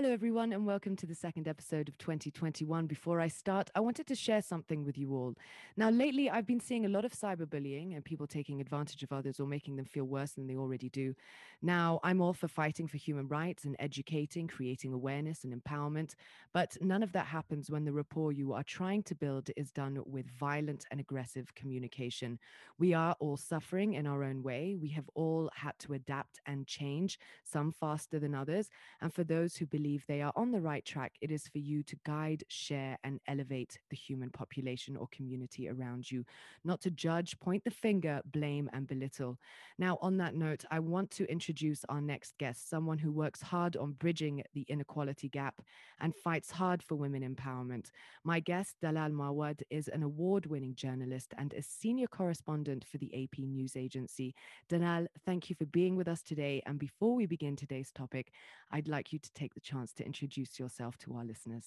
Hello, 0.00 0.12
everyone, 0.12 0.52
and 0.52 0.64
welcome 0.64 0.94
to 0.94 1.06
the 1.06 1.14
second 1.16 1.48
episode 1.48 1.88
of 1.88 1.98
2021. 1.98 2.86
Before 2.86 3.20
I 3.20 3.26
start, 3.26 3.68
I 3.74 3.80
wanted 3.80 4.06
to 4.06 4.14
share 4.14 4.40
something 4.40 4.84
with 4.84 4.96
you 4.96 5.12
all. 5.12 5.34
Now, 5.76 5.90
lately, 5.90 6.30
I've 6.30 6.46
been 6.46 6.60
seeing 6.60 6.86
a 6.86 6.88
lot 6.88 7.04
of 7.04 7.10
cyberbullying 7.10 7.96
and 7.96 8.04
people 8.04 8.28
taking 8.28 8.60
advantage 8.60 9.02
of 9.02 9.12
others 9.12 9.40
or 9.40 9.48
making 9.48 9.74
them 9.74 9.86
feel 9.86 10.04
worse 10.04 10.30
than 10.30 10.46
they 10.46 10.54
already 10.54 10.88
do. 10.88 11.16
Now, 11.62 11.98
I'm 12.04 12.20
all 12.20 12.32
for 12.32 12.46
fighting 12.46 12.86
for 12.86 12.96
human 12.96 13.26
rights 13.26 13.64
and 13.64 13.74
educating, 13.80 14.46
creating 14.46 14.92
awareness 14.92 15.42
and 15.42 15.52
empowerment, 15.52 16.14
but 16.54 16.76
none 16.80 17.02
of 17.02 17.10
that 17.14 17.26
happens 17.26 17.68
when 17.68 17.84
the 17.84 17.92
rapport 17.92 18.30
you 18.30 18.52
are 18.52 18.62
trying 18.62 19.02
to 19.02 19.16
build 19.16 19.50
is 19.56 19.72
done 19.72 19.98
with 20.06 20.30
violent 20.38 20.84
and 20.92 21.00
aggressive 21.00 21.52
communication. 21.56 22.38
We 22.78 22.94
are 22.94 23.16
all 23.18 23.36
suffering 23.36 23.94
in 23.94 24.06
our 24.06 24.22
own 24.22 24.44
way. 24.44 24.76
We 24.80 24.90
have 24.90 25.10
all 25.16 25.50
had 25.56 25.76
to 25.80 25.94
adapt 25.94 26.38
and 26.46 26.68
change, 26.68 27.18
some 27.42 27.72
faster 27.72 28.20
than 28.20 28.36
others. 28.36 28.70
And 29.00 29.12
for 29.12 29.24
those 29.24 29.56
who 29.56 29.66
believe 29.66 29.87
they 30.06 30.22
are 30.22 30.32
on 30.36 30.50
the 30.50 30.60
right 30.60 30.84
track, 30.84 31.14
it 31.20 31.30
is 31.30 31.48
for 31.48 31.58
you 31.58 31.82
to 31.84 31.96
guide, 32.04 32.44
share, 32.48 32.98
and 33.04 33.20
elevate 33.26 33.78
the 33.90 33.96
human 33.96 34.30
population 34.30 34.96
or 34.96 35.08
community 35.08 35.68
around 35.68 36.10
you, 36.10 36.24
not 36.64 36.80
to 36.82 36.90
judge, 36.90 37.38
point 37.40 37.64
the 37.64 37.70
finger, 37.70 38.20
blame, 38.32 38.68
and 38.72 38.86
belittle. 38.86 39.38
Now, 39.78 39.98
on 40.02 40.16
that 40.18 40.34
note, 40.34 40.64
I 40.70 40.80
want 40.80 41.10
to 41.12 41.30
introduce 41.30 41.84
our 41.88 42.00
next 42.00 42.36
guest, 42.38 42.68
someone 42.68 42.98
who 42.98 43.12
works 43.12 43.40
hard 43.40 43.76
on 43.76 43.92
bridging 43.92 44.42
the 44.54 44.66
inequality 44.68 45.28
gap 45.28 45.60
and 46.00 46.14
fights 46.14 46.50
hard 46.50 46.82
for 46.82 46.96
women 46.96 47.22
empowerment. 47.22 47.90
My 48.24 48.40
guest, 48.40 48.76
Dalal 48.82 49.10
Mawad, 49.10 49.62
is 49.70 49.88
an 49.88 50.02
award 50.02 50.46
winning 50.46 50.74
journalist 50.74 51.34
and 51.38 51.52
a 51.54 51.62
senior 51.62 52.06
correspondent 52.06 52.84
for 52.84 52.98
the 52.98 53.12
AP 53.14 53.38
News 53.38 53.76
Agency. 53.76 54.34
Dalal, 54.68 55.06
thank 55.24 55.48
you 55.48 55.56
for 55.56 55.66
being 55.66 55.96
with 55.96 56.08
us 56.08 56.22
today. 56.22 56.62
And 56.66 56.78
before 56.78 57.14
we 57.14 57.26
begin 57.26 57.56
today's 57.56 57.90
topic, 57.92 58.32
I'd 58.70 58.88
like 58.88 59.12
you 59.12 59.18
to 59.18 59.32
take 59.32 59.54
the 59.54 59.60
chance 59.60 59.77
to 59.86 60.04
introduce 60.04 60.58
yourself 60.58 60.96
to 60.98 61.14
our 61.14 61.24
listeners. 61.24 61.66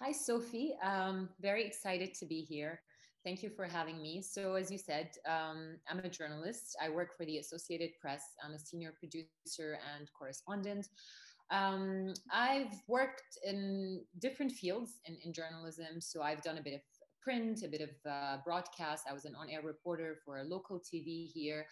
Hi, 0.00 0.12
Sophie. 0.12 0.74
Um, 0.82 1.28
very 1.40 1.64
excited 1.66 2.14
to 2.14 2.26
be 2.26 2.42
here. 2.42 2.80
Thank 3.24 3.42
you 3.42 3.50
for 3.50 3.64
having 3.64 4.00
me. 4.00 4.22
So, 4.22 4.54
as 4.54 4.70
you 4.70 4.78
said, 4.78 5.10
um, 5.26 5.76
I'm 5.90 5.98
a 5.98 6.08
journalist. 6.08 6.76
I 6.80 6.88
work 6.88 7.16
for 7.16 7.26
the 7.26 7.38
Associated 7.38 7.90
Press. 8.00 8.22
I'm 8.44 8.54
a 8.54 8.58
senior 8.58 8.94
producer 8.98 9.78
and 9.96 10.08
correspondent. 10.16 10.86
Um, 11.50 12.14
I've 12.32 12.80
worked 12.86 13.38
in 13.44 14.02
different 14.20 14.52
fields 14.52 15.00
in, 15.06 15.18
in, 15.24 15.32
journalism. 15.32 16.00
So, 16.00 16.22
I've 16.22 16.42
done 16.42 16.58
a 16.58 16.62
bit 16.62 16.74
of 16.74 16.80
print, 17.20 17.64
a 17.64 17.68
bit 17.68 17.80
of 17.80 17.90
uh, 18.10 18.36
broadcast. 18.44 19.04
I 19.10 19.12
was 19.12 19.24
an 19.24 19.34
on 19.34 19.50
air 19.50 19.62
reporter 19.62 20.18
for 20.24 20.38
a 20.38 20.44
local 20.44 20.78
TV 20.78 21.26
here. 21.26 21.66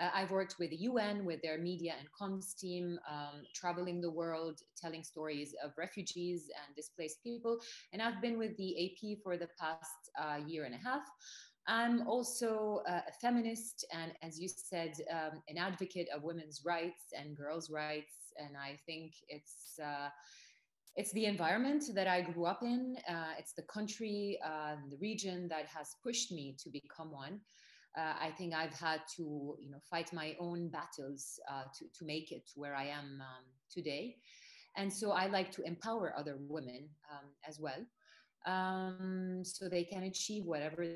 Uh, 0.00 0.08
I've 0.14 0.30
worked 0.30 0.56
with 0.58 0.70
the 0.70 0.76
UN, 0.76 1.24
with 1.24 1.42
their 1.42 1.58
media 1.58 1.94
and 1.98 2.08
comms 2.18 2.58
team, 2.58 2.98
um, 3.08 3.42
traveling 3.54 4.00
the 4.00 4.10
world, 4.10 4.60
telling 4.80 5.04
stories 5.04 5.54
of 5.62 5.72
refugees 5.76 6.48
and 6.64 6.74
displaced 6.74 7.22
people. 7.22 7.58
And 7.92 8.00
I've 8.00 8.22
been 8.22 8.38
with 8.38 8.56
the 8.56 8.70
AP 8.84 9.18
for 9.22 9.36
the 9.36 9.48
past 9.58 10.10
uh, 10.18 10.38
year 10.46 10.64
and 10.64 10.74
a 10.74 10.78
half. 10.78 11.02
I'm 11.66 12.08
also 12.08 12.82
uh, 12.88 13.02
a 13.06 13.12
feminist 13.20 13.84
and, 13.92 14.12
as 14.22 14.40
you 14.40 14.48
said, 14.48 14.94
um, 15.12 15.42
an 15.48 15.58
advocate 15.58 16.08
of 16.14 16.22
women's 16.22 16.62
rights 16.64 17.12
and 17.16 17.36
girls' 17.36 17.70
rights. 17.70 18.32
And 18.38 18.56
I 18.56 18.78
think 18.86 19.12
it's 19.28 19.78
uh, 19.78 20.08
it's 20.96 21.12
the 21.12 21.26
environment 21.26 21.84
that 21.94 22.08
I 22.08 22.22
grew 22.22 22.46
up 22.46 22.62
in. 22.62 22.96
Uh, 23.08 23.34
it's 23.38 23.52
the 23.52 23.62
country, 23.62 24.38
uh, 24.44 24.76
the 24.90 24.96
region 24.96 25.46
that 25.48 25.66
has 25.66 25.94
pushed 26.02 26.32
me 26.32 26.56
to 26.58 26.70
become 26.70 27.12
one 27.12 27.40
uh, 27.98 28.14
I 28.20 28.30
think 28.38 28.54
I've 28.54 28.74
had 28.74 29.00
to, 29.16 29.56
you 29.60 29.70
know, 29.70 29.80
fight 29.90 30.12
my 30.12 30.36
own 30.38 30.68
battles 30.68 31.38
uh, 31.50 31.64
to, 31.78 31.84
to 31.98 32.04
make 32.04 32.30
it 32.30 32.46
to 32.54 32.60
where 32.60 32.74
I 32.74 32.86
am 32.86 33.20
um, 33.20 33.44
today. 33.70 34.16
And 34.76 34.92
so 34.92 35.10
I 35.10 35.26
like 35.26 35.50
to 35.52 35.62
empower 35.62 36.14
other 36.16 36.36
women 36.38 36.88
um, 37.12 37.26
as 37.48 37.58
well, 37.58 37.84
um, 38.46 39.42
so 39.44 39.68
they 39.68 39.84
can 39.84 40.04
achieve 40.04 40.44
whatever 40.44 40.86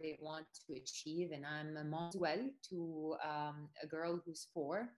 they 0.00 0.16
want 0.20 0.46
to 0.66 0.74
achieve. 0.74 1.32
And 1.32 1.44
I'm 1.44 1.76
a 1.76 1.84
mom 1.84 2.08
as 2.08 2.16
well 2.16 2.38
to 2.70 3.16
um, 3.22 3.68
a 3.82 3.86
girl 3.86 4.20
who's 4.24 4.48
four 4.54 4.88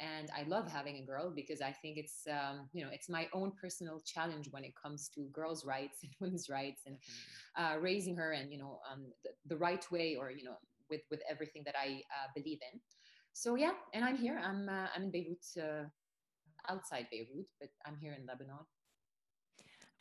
and 0.00 0.30
i 0.36 0.42
love 0.48 0.70
having 0.70 0.96
a 0.96 1.02
girl 1.02 1.32
because 1.34 1.60
i 1.60 1.72
think 1.72 1.96
it's 1.96 2.26
um, 2.30 2.68
you 2.72 2.84
know 2.84 2.90
it's 2.92 3.08
my 3.08 3.28
own 3.32 3.52
personal 3.60 4.00
challenge 4.04 4.48
when 4.50 4.64
it 4.64 4.72
comes 4.80 5.08
to 5.08 5.28
girls 5.32 5.64
rights 5.64 5.98
and 6.02 6.12
women's 6.20 6.48
rights 6.48 6.82
and 6.86 6.96
uh, 7.56 7.78
raising 7.80 8.16
her 8.16 8.32
and 8.32 8.52
you 8.52 8.58
know 8.58 8.78
um, 8.90 9.06
the, 9.24 9.30
the, 9.46 9.56
right 9.56 9.90
way 9.90 10.16
or 10.18 10.30
you 10.30 10.44
know 10.44 10.56
with 10.90 11.00
with 11.10 11.20
everything 11.30 11.62
that 11.64 11.74
i 11.76 12.00
uh, 12.16 12.28
believe 12.34 12.58
in 12.72 12.80
so 13.32 13.54
yeah 13.54 13.72
and 13.94 14.04
i'm 14.04 14.16
here 14.16 14.40
i'm 14.44 14.68
uh, 14.68 14.86
i'm 14.94 15.04
in 15.04 15.10
beirut 15.10 15.44
uh, 15.60 15.84
outside 16.68 17.06
beirut 17.10 17.48
but 17.60 17.70
i'm 17.86 17.96
here 18.00 18.14
in 18.18 18.26
lebanon 18.26 18.64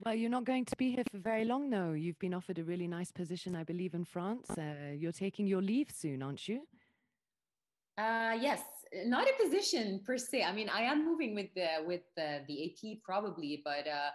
well, 0.06 0.14
you're 0.14 0.29
not 0.29 0.46
going 0.46 0.66
to 0.66 0.75
be 0.78 0.91
here 0.91 1.03
for 1.12 1.18
very 1.18 1.44
long, 1.44 1.72
though. 1.72 1.94
You've 1.94 2.19
been 2.19 2.35
offered 2.35 2.59
a 2.59 2.64
really 2.64 2.88
nice 2.88 3.12
position, 3.12 3.56
I 3.56 3.64
believe, 3.64 3.96
in 3.96 4.06
France. 4.06 4.47
Uh, 4.52 4.94
you're 4.96 5.12
taking 5.12 5.47
your 5.47 5.62
leave 5.62 5.90
soon, 5.91 6.22
aren't 6.22 6.47
you? 6.47 6.68
Uh, 7.97 8.38
yes, 8.40 8.62
not 9.06 9.28
a 9.28 9.44
position 9.44 10.02
per 10.06 10.18
se. 10.18 10.44
I 10.44 10.52
mean, 10.53 10.70
I 10.70 10.81
am 10.81 11.06
moving 11.06 11.36
with 11.36 11.53
the 11.56 11.68
with 11.86 12.02
the, 12.16 12.42
the 12.48 12.66
AP 12.66 13.00
probably, 13.03 13.62
but 13.64 13.88
uh, 13.88 14.12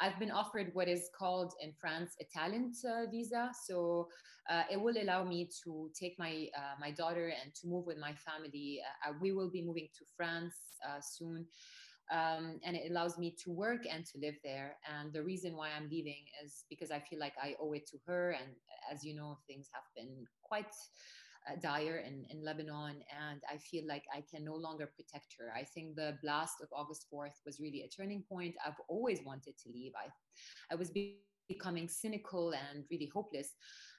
I've 0.00 0.18
been 0.18 0.30
offered 0.30 0.70
what 0.74 0.88
is 0.88 1.08
called 1.16 1.52
in 1.60 1.72
France 1.80 2.16
a 2.20 2.24
talent 2.24 2.76
uh, 2.84 3.10
visa. 3.10 3.50
So 3.66 4.08
uh, 4.50 4.62
it 4.70 4.80
will 4.80 4.96
allow 5.00 5.24
me 5.24 5.48
to 5.64 5.90
take 5.98 6.18
my 6.18 6.48
uh, 6.56 6.74
my 6.80 6.90
daughter 6.90 7.32
and 7.42 7.54
to 7.56 7.66
move 7.66 7.86
with 7.86 7.98
my 7.98 8.14
family. 8.14 8.80
Uh, 9.06 9.12
we 9.20 9.32
will 9.32 9.50
be 9.50 9.62
moving 9.62 9.88
to 9.98 10.04
France 10.16 10.54
uh, 10.86 11.00
soon. 11.00 11.46
Um, 12.12 12.60
and 12.64 12.76
it 12.76 12.92
allows 12.92 13.18
me 13.18 13.34
to 13.42 13.50
work 13.50 13.82
and 13.90 14.06
to 14.06 14.18
live 14.18 14.36
there. 14.44 14.76
And 14.86 15.12
the 15.12 15.24
reason 15.24 15.56
why 15.56 15.70
I'm 15.76 15.88
leaving 15.90 16.22
is 16.44 16.64
because 16.70 16.92
I 16.92 17.00
feel 17.00 17.18
like 17.18 17.32
I 17.42 17.56
owe 17.60 17.72
it 17.72 17.88
to 17.88 17.98
her. 18.06 18.30
And 18.30 18.54
as 18.92 19.04
you 19.04 19.16
know, 19.16 19.38
things 19.48 19.68
have 19.72 19.82
been 19.96 20.24
quite 20.40 20.72
dire 21.54 22.02
in, 22.06 22.24
in 22.30 22.44
Lebanon, 22.44 22.96
and 23.30 23.40
I 23.52 23.56
feel 23.58 23.86
like 23.86 24.04
I 24.12 24.22
can 24.28 24.44
no 24.44 24.54
longer 24.54 24.90
protect 24.96 25.36
her. 25.38 25.52
I 25.54 25.62
think 25.62 25.94
the 25.94 26.18
blast 26.22 26.56
of 26.60 26.68
August 26.72 27.06
4th 27.12 27.44
was 27.44 27.60
really 27.60 27.82
a 27.82 27.88
turning 27.88 28.24
point. 28.28 28.54
I've 28.64 28.80
always 28.88 29.20
wanted 29.24 29.56
to 29.58 29.70
leave. 29.72 29.92
I, 29.96 30.08
I 30.72 30.76
was 30.76 30.90
becoming 31.48 31.88
cynical 31.88 32.52
and 32.52 32.84
really 32.90 33.10
hopeless, 33.12 33.50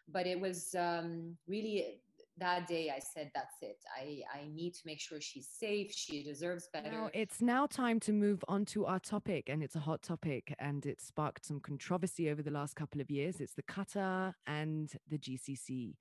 but 0.10 0.28
it 0.28 0.40
was 0.40 0.76
um, 0.76 1.38
really 1.48 2.02
that 2.40 2.68
day 2.68 2.92
I 2.96 3.00
said, 3.00 3.32
that's 3.34 3.56
it. 3.62 3.78
I, 4.00 4.22
I 4.34 4.48
need 4.54 4.74
to 4.76 4.82
make 4.86 5.00
sure 5.00 5.20
she's 5.20 5.48
safe. 5.48 5.92
She 5.92 6.24
deserves 6.24 6.70
better. 6.72 6.92
Now, 6.92 7.10
it's 7.14 7.42
now 7.42 7.66
time 7.66 8.00
to 8.02 8.14
move 8.14 8.44
on 8.48 8.66
to 8.66 8.86
our 8.86 9.00
topic, 9.00 9.50
and 9.50 9.64
it's 9.64 9.76
a 9.76 9.80
hot 9.80 10.02
topic, 10.02 10.54
and 10.60 10.86
it 10.86 11.02
sparked 11.02 11.46
some 11.46 11.60
controversy 11.60 12.30
over 12.30 12.42
the 12.42 12.52
last 12.52 12.76
couple 12.76 13.02
of 13.02 13.10
years. 13.10 13.42
It's 13.42 13.54
the 13.54 13.64
Qatar 13.64 14.34
and 14.46 14.92
the 15.10 15.18
GCC. 15.18 15.96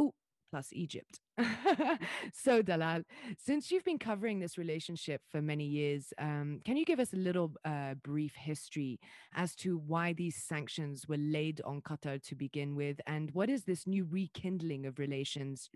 Oh, 0.00 0.14
plus 0.50 0.68
Egypt. 0.72 1.20
so, 2.32 2.62
Dalal, 2.62 3.02
since 3.38 3.70
you've 3.70 3.84
been 3.84 3.98
covering 3.98 4.38
this 4.38 4.58
relationship 4.58 5.22
for 5.30 5.40
many 5.40 5.64
years, 5.64 6.12
um, 6.18 6.60
can 6.64 6.76
you 6.76 6.84
give 6.84 7.00
us 7.00 7.12
a 7.12 7.16
little 7.16 7.52
uh, 7.64 7.94
brief 8.02 8.34
history 8.34 8.98
as 9.34 9.54
to 9.56 9.78
why 9.78 10.12
these 10.12 10.36
sanctions 10.36 11.06
were 11.08 11.18
laid 11.18 11.60
on 11.64 11.80
Qatar 11.82 12.22
to 12.24 12.34
begin 12.34 12.74
with? 12.74 13.00
And 13.06 13.30
what 13.32 13.50
is 13.50 13.64
this 13.64 13.86
new 13.86 14.04
rekindling 14.04 14.86
of 14.86 14.98
relations? 14.98 15.68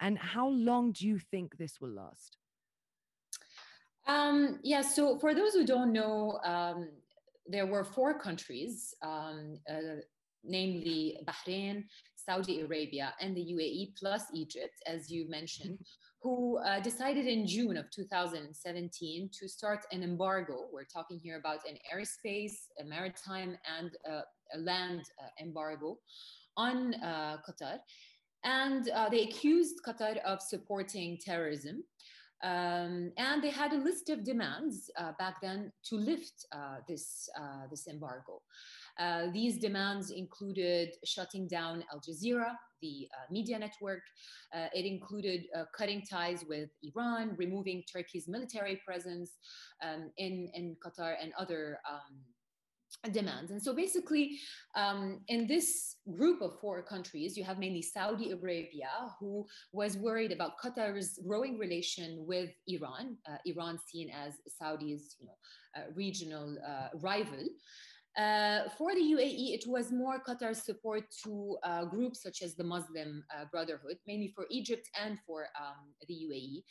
And 0.00 0.18
how 0.18 0.48
long 0.48 0.92
do 0.92 1.06
you 1.06 1.18
think 1.18 1.56
this 1.56 1.80
will 1.80 1.90
last? 1.90 2.36
Um, 4.06 4.58
yeah, 4.62 4.82
so 4.82 5.18
for 5.18 5.34
those 5.34 5.54
who 5.54 5.64
don't 5.64 5.92
know, 5.92 6.38
um, 6.44 6.88
there 7.46 7.66
were 7.66 7.84
four 7.84 8.18
countries, 8.18 8.94
um, 9.02 9.58
uh, 9.68 10.00
namely 10.42 11.18
Bahrain, 11.24 11.84
Saudi 12.24 12.60
Arabia 12.60 13.14
and 13.20 13.36
the 13.36 13.54
UAE 13.54 13.94
plus 13.98 14.24
Egypt, 14.32 14.74
as 14.86 15.10
you 15.10 15.28
mentioned, 15.28 15.78
who 16.24 16.58
uh, 16.58 16.80
decided 16.80 17.26
in 17.26 17.46
June 17.46 17.76
of 17.76 17.90
2017 17.90 19.30
to 19.38 19.46
start 19.46 19.80
an 19.92 20.02
embargo. 20.02 20.66
We're 20.72 20.84
talking 20.84 21.20
here 21.22 21.38
about 21.38 21.60
an 21.68 21.76
airspace, 21.94 22.68
a 22.80 22.84
maritime, 22.84 23.58
and 23.78 23.90
uh, 24.10 24.22
a 24.54 24.58
land 24.58 25.02
uh, 25.22 25.42
embargo 25.42 25.98
on 26.56 26.94
uh, 26.94 27.36
Qatar. 27.46 27.78
And 28.42 28.88
uh, 28.90 29.10
they 29.10 29.24
accused 29.24 29.80
Qatar 29.86 30.16
of 30.24 30.40
supporting 30.40 31.18
terrorism. 31.22 31.84
Um, 32.42 33.12
and 33.18 33.42
they 33.42 33.50
had 33.50 33.72
a 33.72 33.76
list 33.76 34.08
of 34.08 34.24
demands 34.24 34.90
uh, 34.98 35.12
back 35.18 35.40
then 35.42 35.72
to 35.88 35.96
lift 35.96 36.46
this, 36.88 37.28
this 37.70 37.86
embargo. 37.86 38.40
Uh, 38.98 39.26
these 39.32 39.58
demands 39.58 40.10
included 40.10 40.94
shutting 41.04 41.46
down 41.48 41.84
Al 41.92 42.00
Jazeera, 42.00 42.54
the 42.80 43.08
uh, 43.12 43.26
media 43.30 43.58
network. 43.58 44.02
Uh, 44.54 44.66
it 44.74 44.84
included 44.84 45.44
uh, 45.56 45.64
cutting 45.76 46.02
ties 46.02 46.44
with 46.48 46.70
Iran, 46.82 47.34
removing 47.36 47.82
Turkey's 47.92 48.28
military 48.28 48.80
presence 48.86 49.32
um, 49.82 50.10
in, 50.16 50.48
in 50.54 50.76
Qatar 50.84 51.14
and 51.20 51.32
other 51.38 51.78
um, 51.90 52.20
demands. 53.10 53.50
And 53.50 53.62
so 53.62 53.74
basically, 53.74 54.38
um, 54.76 55.20
in 55.28 55.46
this 55.46 55.96
group 56.16 56.40
of 56.40 56.58
four 56.60 56.82
countries, 56.82 57.36
you 57.36 57.44
have 57.44 57.58
mainly 57.58 57.82
Saudi 57.82 58.30
Arabia, 58.30 58.90
who 59.18 59.46
was 59.72 59.96
worried 59.96 60.32
about 60.32 60.52
Qatar's 60.62 61.18
growing 61.26 61.58
relation 61.58 62.24
with 62.26 62.50
Iran, 62.68 63.16
uh, 63.28 63.36
Iran 63.44 63.78
seen 63.90 64.10
as 64.10 64.34
Saudi's 64.48 65.16
you 65.20 65.26
know, 65.26 65.36
uh, 65.76 65.86
regional 65.94 66.56
uh, 66.66 66.88
rival. 67.00 67.46
Uh, 68.16 68.68
for 68.78 68.94
the 68.94 69.00
UAE, 69.00 69.54
it 69.54 69.66
was 69.66 69.90
more 69.90 70.22
Qatar's 70.22 70.62
support 70.62 71.04
to 71.24 71.56
uh, 71.64 71.84
groups 71.84 72.22
such 72.22 72.42
as 72.42 72.54
the 72.54 72.62
Muslim 72.62 73.24
uh, 73.34 73.44
Brotherhood, 73.50 73.98
mainly 74.06 74.28
for 74.28 74.46
Egypt 74.50 74.88
and 75.02 75.18
for 75.26 75.48
um, 75.60 75.92
the 76.06 76.14
UAE. 76.14 76.62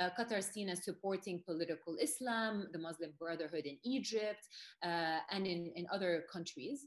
Uh, 0.00 0.10
Qatar 0.18 0.38
is 0.38 0.46
seen 0.46 0.68
as 0.68 0.84
supporting 0.84 1.40
political 1.46 1.96
Islam, 2.00 2.66
the 2.72 2.78
Muslim 2.78 3.12
Brotherhood 3.16 3.64
in 3.64 3.78
Egypt, 3.84 4.44
uh, 4.82 5.18
and 5.30 5.46
in, 5.46 5.70
in 5.76 5.86
other 5.92 6.24
countries. 6.32 6.86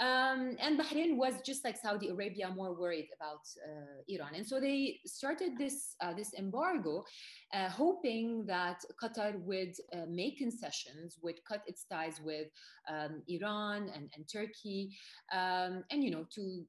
Um, 0.00 0.56
and 0.58 0.78
Bahrain 0.78 1.16
was 1.16 1.34
just 1.46 1.64
like 1.64 1.76
Saudi 1.76 2.08
Arabia, 2.08 2.50
more 2.50 2.74
worried 2.74 3.08
about 3.16 3.42
uh, 3.64 4.02
Iran, 4.08 4.34
and 4.34 4.46
so 4.46 4.58
they 4.58 4.98
started 5.06 5.56
this 5.56 5.94
uh, 6.00 6.12
this 6.12 6.34
embargo, 6.34 7.04
uh, 7.52 7.68
hoping 7.68 8.44
that 8.46 8.82
Qatar 9.00 9.38
would 9.42 9.74
uh, 9.92 10.06
make 10.08 10.38
concessions, 10.38 11.16
would 11.22 11.38
cut 11.48 11.62
its 11.68 11.84
ties 11.84 12.20
with 12.20 12.48
um, 12.88 13.22
Iran 13.28 13.88
and, 13.94 14.10
and 14.16 14.24
Turkey, 14.30 14.96
um, 15.32 15.84
and 15.92 16.02
you 16.02 16.10
know 16.10 16.26
to 16.34 16.64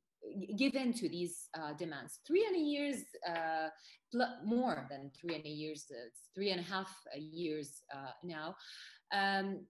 give 0.56 0.76
in 0.76 0.94
to 0.94 1.10
these 1.10 1.50
uh, 1.58 1.74
demands. 1.74 2.20
Three 2.28 2.46
and 2.46 2.56
a 2.56 2.60
years, 2.60 3.04
uh, 3.28 3.70
more 4.44 4.88
than 4.90 5.12
three 5.20 5.36
and 5.36 5.46
a 5.46 5.50
years, 5.50 5.86
three 6.36 6.52
and 6.52 6.60
a 6.60 6.64
half 6.64 6.90
years 7.18 7.82
now. 8.24 8.56
Um, 9.12 9.66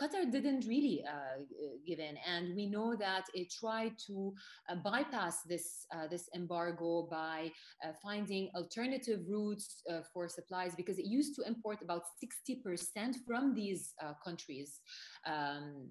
Qatar 0.00 0.30
didn't 0.30 0.66
really 0.66 1.04
uh, 1.06 1.42
give 1.86 1.98
in, 1.98 2.16
and 2.26 2.54
we 2.56 2.66
know 2.66 2.96
that 2.96 3.24
it 3.34 3.52
tried 3.52 3.92
to 4.06 4.32
uh, 4.68 4.76
bypass 4.76 5.42
this 5.42 5.86
uh, 5.94 6.06
this 6.08 6.28
embargo 6.34 7.06
by 7.10 7.50
uh, 7.84 7.92
finding 8.02 8.50
alternative 8.54 9.20
routes 9.28 9.82
uh, 9.90 10.00
for 10.12 10.28
supplies 10.28 10.74
because 10.74 10.98
it 10.98 11.06
used 11.06 11.34
to 11.36 11.42
import 11.46 11.78
about 11.82 12.02
60% 12.22 13.14
from 13.26 13.54
these 13.54 13.94
uh, 14.02 14.14
countries. 14.24 14.80
Um, 15.26 15.90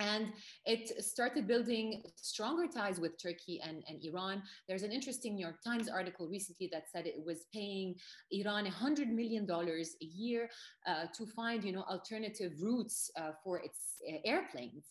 and 0.00 0.32
it 0.64 1.04
started 1.04 1.46
building 1.46 2.02
stronger 2.16 2.66
ties 2.66 2.98
with 2.98 3.22
Turkey 3.22 3.60
and, 3.62 3.84
and 3.88 4.02
Iran. 4.02 4.42
There's 4.66 4.82
an 4.82 4.92
interesting 4.92 5.34
New 5.34 5.44
York 5.44 5.62
Times 5.62 5.88
article 5.88 6.26
recently 6.26 6.68
that 6.72 6.84
said 6.90 7.06
it 7.06 7.22
was 7.24 7.46
paying 7.52 7.94
Iran 8.32 8.66
$100 8.66 9.08
million 9.08 9.48
a 9.50 10.04
year 10.04 10.48
uh, 10.86 11.04
to 11.14 11.26
find, 11.26 11.62
you 11.62 11.72
know, 11.72 11.82
alternative 11.82 12.52
routes 12.60 13.10
uh, 13.16 13.32
for 13.44 13.58
its 13.58 14.00
uh, 14.08 14.16
airplanes. 14.24 14.86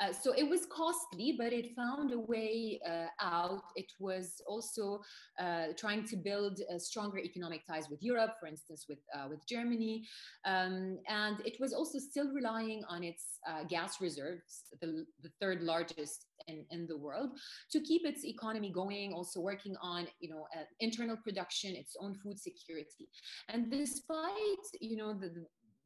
Uh, 0.00 0.12
so 0.12 0.32
it 0.32 0.48
was 0.48 0.66
costly, 0.66 1.36
but 1.38 1.52
it 1.52 1.76
found 1.76 2.12
a 2.12 2.18
way 2.18 2.80
uh, 2.88 3.06
out. 3.20 3.64
It 3.76 3.92
was 4.00 4.40
also 4.46 5.02
uh, 5.38 5.66
trying 5.76 6.04
to 6.04 6.16
build 6.16 6.60
stronger 6.78 7.18
economic 7.18 7.66
ties 7.66 7.90
with 7.90 8.02
Europe, 8.02 8.36
for 8.40 8.46
instance, 8.46 8.86
with, 8.88 8.98
with 9.28 9.46
Germany. 9.46 10.06
Um, 10.44 10.98
and 11.08 11.40
it 11.44 11.56
was 11.60 11.72
also 11.74 11.98
still 11.98 12.32
relying 12.32 12.82
on 12.88 13.04
its 13.04 13.38
gas 13.68 14.00
reserves 14.00 14.53
the, 14.80 15.06
the 15.22 15.30
third 15.40 15.62
largest 15.62 16.26
in, 16.46 16.64
in 16.70 16.86
the 16.86 16.96
world, 16.96 17.30
to 17.72 17.80
keep 17.80 18.02
its 18.04 18.24
economy 18.24 18.70
going, 18.70 19.12
also 19.12 19.40
working 19.40 19.76
on, 19.82 20.06
you 20.20 20.30
know, 20.30 20.46
uh, 20.56 20.64
internal 20.80 21.16
production, 21.16 21.74
its 21.74 21.96
own 22.00 22.14
food 22.22 22.38
security. 22.38 23.08
And 23.48 23.70
despite, 23.70 24.64
you 24.80 24.96
know, 24.96 25.14
the, 25.14 25.30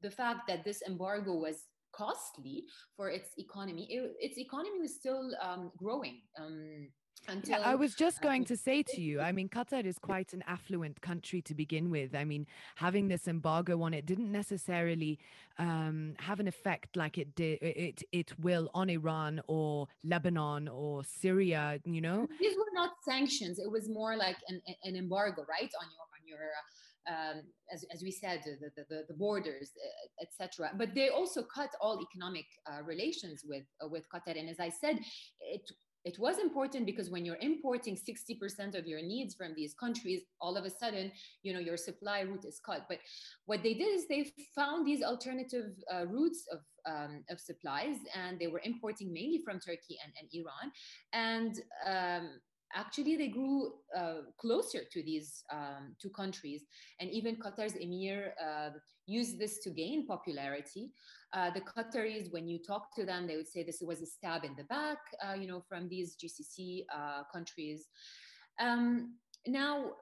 the 0.03 0.11
fact 0.11 0.41
that 0.49 0.65
this 0.65 0.82
embargo 0.87 1.35
was 1.35 1.65
costly 1.93 2.65
for 2.97 3.11
its 3.11 3.31
economy, 3.38 3.87
it, 3.91 4.12
its 4.20 4.38
economy 4.38 4.81
was 4.81 4.94
still 4.94 5.31
um, 5.43 5.73
growing. 5.76 6.20
Um, 6.41 6.88
until, 7.29 7.61
yeah, 7.61 7.69
I 7.69 7.75
was 7.75 7.94
just 7.94 8.23
going 8.23 8.44
to 8.47 8.56
say 8.56 8.82
to 8.82 9.00
you, 9.00 9.20
I 9.20 9.32
mean, 9.32 9.49
Qatar 9.49 9.85
is 9.85 9.99
quite 9.99 10.32
an 10.32 10.44
affluent 10.47 11.00
country 11.00 11.43
to 11.43 11.55
begin 11.55 11.91
with. 11.91 12.15
I 12.15 12.25
mean, 12.25 12.47
having 12.76 13.09
this 13.09 13.26
embargo 13.26 13.82
on 13.82 13.94
it 13.94 14.06
didn't 14.06 14.31
necessarily 14.31 15.19
um, 15.59 16.15
have 16.19 16.41
an 16.41 16.49
effect 16.49 16.97
like 16.97 17.19
it 17.19 17.35
did 17.35 17.59
it 17.62 18.03
it 18.12 18.38
will 18.38 18.70
on 18.75 18.88
Iran 18.91 19.41
or 19.49 19.88
Lebanon 20.05 20.69
or 20.69 21.03
Syria. 21.05 21.81
You 21.85 22.00
know, 22.00 22.29
these 22.41 22.56
were 22.56 22.73
not 22.75 22.91
sanctions. 23.05 23.59
It 23.59 23.70
was 23.70 23.88
more 23.88 24.17
like 24.17 24.37
an, 24.49 24.61
an 24.85 24.97
embargo, 24.97 25.44
right, 25.49 25.70
on 25.81 25.88
your 25.91 26.06
on 26.15 26.26
your. 26.26 26.38
Um, 27.09 27.41
as, 27.73 27.87
as 27.91 28.03
we 28.03 28.11
said, 28.11 28.43
the, 28.44 28.70
the, 28.76 29.05
the 29.09 29.15
borders, 29.15 29.70
etc. 30.20 30.73
But 30.76 30.94
they 30.94 31.09
also 31.09 31.43
cut 31.43 31.70
all 31.81 32.03
economic 32.03 32.44
uh, 32.70 32.82
relations 32.82 33.44
with 33.49 33.65
uh, 33.82 33.88
with 33.88 34.05
Qatar. 34.11 34.38
And 34.38 34.50
as 34.50 34.61
I 34.61 34.69
said, 34.69 34.99
it 35.41 35.62
it 36.05 36.19
was 36.19 36.39
important 36.39 36.87
because 36.87 37.11
when 37.11 37.25
you're 37.25 37.37
importing 37.41 37.97
60% 37.97 38.79
of 38.79 38.87
your 38.87 39.03
needs 39.03 39.35
from 39.35 39.53
these 39.55 39.75
countries 39.75 40.23
all 40.41 40.56
of 40.56 40.65
a 40.65 40.71
sudden 40.71 41.11
you 41.43 41.53
know 41.53 41.59
your 41.59 41.77
supply 41.77 42.21
route 42.21 42.45
is 42.45 42.61
cut. 42.65 42.87
But 42.89 42.99
what 43.47 43.62
they 43.62 43.75
did 43.75 43.95
is 43.95 44.06
they 44.06 44.33
found 44.55 44.87
these 44.87 45.03
alternative 45.03 45.73
uh, 45.93 46.06
routes 46.06 46.45
of, 46.53 46.61
um, 46.87 47.25
of 47.31 47.41
supplies 47.41 47.97
and 48.15 48.39
they 48.39 48.47
were 48.47 48.62
importing 48.65 49.12
mainly 49.12 49.43
from 49.45 49.59
turkey 49.61 49.99
and, 50.05 50.12
and 50.19 50.29
iran. 50.33 50.73
And 51.12 51.61
um, 51.87 52.41
actually 52.75 53.17
they 53.17 53.29
grew 53.29 53.73
uh, 53.97 54.23
closer 54.39 54.81
to 54.91 55.03
these 55.03 55.44
um, 55.53 55.94
two 56.01 56.11
countries. 56.11 56.65
And 57.01 57.11
even 57.11 57.37
qatar's 57.37 57.75
emir 57.75 58.35
uh, 58.41 58.71
used 59.08 59.38
this 59.38 59.58
to 59.58 59.70
gain 59.70 60.06
popularity 60.06 60.93
uh, 61.32 61.50
the 61.50 61.60
qataris 61.60 62.32
when 62.32 62.46
you 62.46 62.58
talk 62.58 62.94
to 62.94 63.05
them 63.05 63.26
they 63.26 63.37
would 63.37 63.49
say 63.49 63.62
this 63.62 63.81
was 63.81 64.00
a 64.00 64.06
stab 64.06 64.44
in 64.44 64.55
the 64.56 64.64
back 64.64 64.99
uh, 65.25 65.34
you 65.34 65.49
know 65.49 65.60
from 65.69 65.88
these 65.88 66.16
gcc 66.16 66.84
uh, 66.94 67.22
countries 67.32 67.88
um, 68.60 69.14
now 69.46 69.93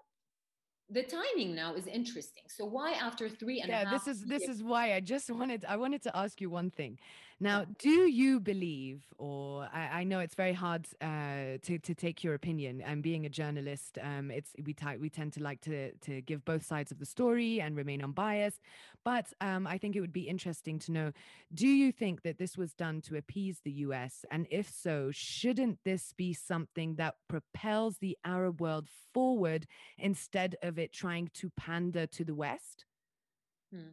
the 0.90 1.02
timing 1.02 1.54
now 1.54 1.74
is 1.74 1.86
interesting. 1.86 2.44
So 2.48 2.64
why 2.64 2.92
after 2.92 3.28
three 3.28 3.60
and 3.60 3.68
yeah, 3.68 3.90
this 3.90 4.06
is 4.06 4.24
this 4.24 4.48
is 4.48 4.62
why 4.62 4.94
I 4.94 5.00
just 5.00 5.30
wanted 5.38 5.64
I 5.64 5.76
wanted 5.76 6.02
to 6.02 6.16
ask 6.16 6.40
you 6.40 6.50
one 6.50 6.70
thing. 6.70 6.98
Now, 7.38 7.66
do 7.78 8.08
you 8.08 8.40
believe, 8.40 9.04
or 9.18 9.68
I, 9.70 10.00
I 10.00 10.04
know 10.04 10.20
it's 10.20 10.34
very 10.34 10.54
hard 10.54 10.86
uh, 11.02 11.58
to 11.64 11.78
to 11.78 11.94
take 11.94 12.24
your 12.24 12.32
opinion, 12.32 12.80
and 12.80 13.02
being 13.02 13.26
a 13.26 13.28
journalist, 13.28 13.98
um, 14.02 14.30
it's 14.30 14.52
we 14.64 14.72
t- 14.72 14.96
we 14.98 15.10
tend 15.10 15.34
to 15.34 15.42
like 15.42 15.60
to 15.62 15.92
to 15.92 16.22
give 16.22 16.46
both 16.46 16.64
sides 16.64 16.90
of 16.92 16.98
the 16.98 17.04
story 17.04 17.60
and 17.60 17.76
remain 17.76 18.02
unbiased. 18.02 18.60
But 19.04 19.26
um, 19.42 19.66
I 19.66 19.76
think 19.76 19.96
it 19.96 20.00
would 20.00 20.14
be 20.14 20.28
interesting 20.28 20.78
to 20.80 20.92
know: 20.92 21.12
Do 21.52 21.68
you 21.68 21.92
think 21.92 22.22
that 22.22 22.38
this 22.38 22.56
was 22.56 22.72
done 22.72 23.02
to 23.02 23.16
appease 23.16 23.60
the 23.62 23.72
U.S., 23.72 24.24
and 24.30 24.46
if 24.50 24.70
so, 24.70 25.10
shouldn't 25.12 25.80
this 25.84 26.14
be 26.16 26.32
something 26.32 26.94
that 26.94 27.16
propels 27.28 27.98
the 27.98 28.16
Arab 28.24 28.62
world 28.62 28.88
forward 29.12 29.66
instead 29.98 30.56
of 30.62 30.78
it 30.78 30.90
trying 30.90 31.28
to 31.34 31.50
pander 31.50 32.06
to 32.06 32.24
the 32.24 32.34
West? 32.34 32.86
Hmm. 33.70 33.90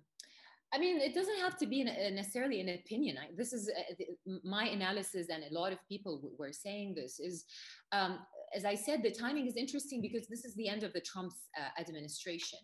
I 0.73 0.79
mean, 0.79 0.99
it 0.99 1.13
doesn't 1.13 1.37
have 1.39 1.57
to 1.57 1.67
be 1.67 1.83
uh, 1.83 2.09
necessarily 2.09 2.59
an 2.59 2.69
opinion. 2.69 3.17
I, 3.17 3.27
this 3.37 3.53
is 3.53 3.69
uh, 3.69 4.33
my 4.43 4.65
analysis, 4.65 5.27
and 5.29 5.43
a 5.43 5.53
lot 5.53 5.71
of 5.71 5.79
people 5.87 6.31
were 6.39 6.51
saying 6.51 6.95
this. 6.95 7.19
Is 7.19 7.45
um, 7.91 8.19
as 8.55 8.65
I 8.65 8.75
said, 8.75 9.03
the 9.03 9.11
timing 9.11 9.47
is 9.47 9.55
interesting 9.55 10.01
because 10.01 10.27
this 10.27 10.45
is 10.45 10.55
the 10.55 10.67
end 10.67 10.83
of 10.83 10.93
the 10.93 11.01
Trump's 11.01 11.47
uh, 11.59 11.79
administration. 11.79 12.59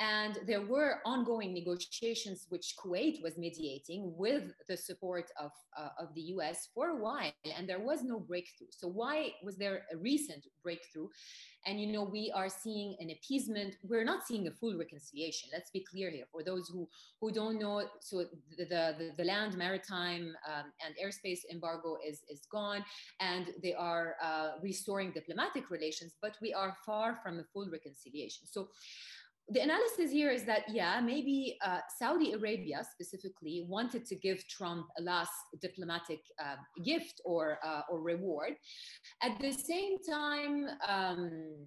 And 0.00 0.40
there 0.46 0.62
were 0.62 0.98
ongoing 1.04 1.54
negotiations 1.54 2.46
which 2.48 2.74
Kuwait 2.76 3.22
was 3.22 3.38
mediating 3.38 4.12
with 4.16 4.52
the 4.68 4.76
support 4.76 5.30
of, 5.40 5.52
uh, 5.78 5.90
of 6.00 6.12
the 6.16 6.22
US 6.34 6.68
for 6.74 6.88
a 6.88 6.96
while, 6.96 7.30
and 7.56 7.68
there 7.68 7.78
was 7.78 8.02
no 8.02 8.18
breakthrough. 8.18 8.66
So, 8.70 8.88
why 8.88 9.34
was 9.44 9.56
there 9.56 9.82
a 9.92 9.96
recent 9.96 10.46
breakthrough? 10.64 11.08
And, 11.66 11.80
you 11.80 11.92
know, 11.92 12.02
we 12.02 12.32
are 12.34 12.48
seeing 12.48 12.96
an 12.98 13.10
appeasement. 13.10 13.76
We're 13.84 14.04
not 14.04 14.26
seeing 14.26 14.48
a 14.48 14.50
full 14.50 14.76
reconciliation. 14.76 15.48
Let's 15.52 15.70
be 15.70 15.84
clear 15.88 16.10
here. 16.10 16.26
For 16.30 16.42
those 16.42 16.68
who, 16.68 16.88
who 17.20 17.30
don't 17.30 17.58
know, 17.58 17.88
so 18.00 18.24
the, 18.58 18.64
the, 18.64 19.12
the 19.16 19.24
land, 19.24 19.56
maritime, 19.56 20.34
um, 20.46 20.72
and 20.84 20.94
airspace 21.02 21.40
embargo 21.50 21.96
is, 22.06 22.22
is 22.28 22.46
gone, 22.50 22.84
and 23.20 23.46
they 23.62 23.74
are 23.74 24.16
uh, 24.22 24.52
restoring 24.60 25.12
diplomatic 25.12 25.70
relations, 25.70 26.14
but 26.20 26.36
we 26.42 26.52
are 26.52 26.76
far 26.84 27.20
from 27.22 27.38
a 27.38 27.44
full 27.44 27.68
reconciliation. 27.70 28.46
So, 28.50 28.68
the 29.50 29.60
analysis 29.60 30.10
here 30.10 30.30
is 30.30 30.44
that 30.44 30.62
yeah 30.68 31.00
maybe 31.00 31.58
uh, 31.64 31.80
saudi 31.98 32.32
arabia 32.32 32.82
specifically 32.92 33.66
wanted 33.68 34.04
to 34.06 34.16
give 34.16 34.46
trump 34.48 34.86
a 34.98 35.02
last 35.02 35.32
diplomatic 35.60 36.20
uh, 36.42 36.56
gift 36.82 37.20
or 37.24 37.58
uh, 37.64 37.82
or 37.90 38.00
reward. 38.00 38.54
At 39.22 39.38
the 39.40 39.52
same 39.52 39.96
time 39.98 40.68
um, 40.88 41.66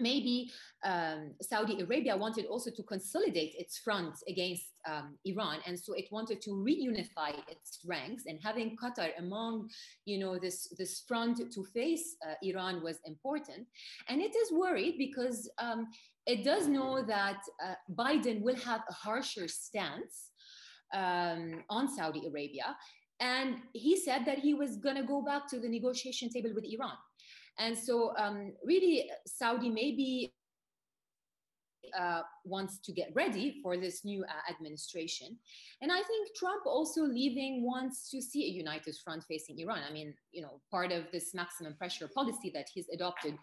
maybe 0.00 0.50
um, 0.84 1.32
Saudi 1.42 1.80
Arabia 1.80 2.16
wanted 2.16 2.46
also 2.46 2.70
to 2.70 2.82
consolidate 2.82 3.54
its 3.58 3.78
front 3.78 4.14
against 4.28 4.66
um, 4.88 5.18
Iran, 5.24 5.58
and 5.66 5.78
so 5.78 5.92
it 5.94 6.08
wanted 6.10 6.40
to 6.42 6.50
reunify 6.50 7.32
its 7.48 7.80
ranks. 7.86 8.24
And 8.26 8.38
having 8.42 8.76
Qatar 8.76 9.10
among, 9.18 9.68
you 10.04 10.18
know, 10.18 10.38
this 10.38 10.68
this 10.78 11.04
front 11.06 11.38
to 11.52 11.64
face 11.74 12.16
uh, 12.26 12.34
Iran 12.42 12.82
was 12.82 12.98
important. 13.04 13.66
And 14.08 14.20
it 14.20 14.34
is 14.34 14.52
worried 14.52 14.96
because 14.98 15.50
um, 15.58 15.88
it 16.26 16.44
does 16.44 16.66
know 16.66 17.02
that 17.02 17.40
uh, 17.64 17.74
Biden 17.94 18.42
will 18.42 18.56
have 18.56 18.82
a 18.88 18.92
harsher 18.92 19.48
stance 19.48 20.30
um, 20.94 21.62
on 21.68 21.88
Saudi 21.88 22.26
Arabia. 22.26 22.76
and 23.20 23.56
he 23.74 23.96
said 23.96 24.24
that 24.24 24.38
he 24.38 24.54
was 24.54 24.76
going 24.76 24.96
to 24.96 25.02
go 25.02 25.22
back 25.22 25.46
to 25.48 25.60
the 25.60 25.68
negotiation 25.68 26.30
table 26.30 26.52
with 26.54 26.64
Iran. 26.64 26.96
And 27.60 27.76
so, 27.76 28.12
um, 28.16 28.52
really, 28.64 29.10
Saudi 29.26 29.68
maybe 29.68 30.32
uh, 31.98 32.22
wants 32.44 32.78
to 32.78 32.92
get 32.92 33.10
ready 33.14 33.60
for 33.62 33.76
this 33.76 34.04
new 34.04 34.24
uh, 34.24 34.52
administration. 34.52 35.36
And 35.82 35.90
I 35.90 36.02
think 36.02 36.28
Trump 36.36 36.62
also 36.66 37.02
leaving 37.02 37.64
wants 37.64 38.10
to 38.10 38.20
see 38.22 38.44
a 38.44 38.48
united 38.48 38.94
front 39.04 39.24
facing 39.28 39.58
Iran. 39.58 39.80
I 39.88 39.92
mean, 39.92 40.14
you 40.32 40.42
know, 40.42 40.60
part 40.70 40.92
of 40.92 41.04
this 41.12 41.34
maximum 41.34 41.74
pressure 41.74 42.08
policy 42.14 42.50
that 42.54 42.68
he's 42.72 42.88
adopted 42.88 43.34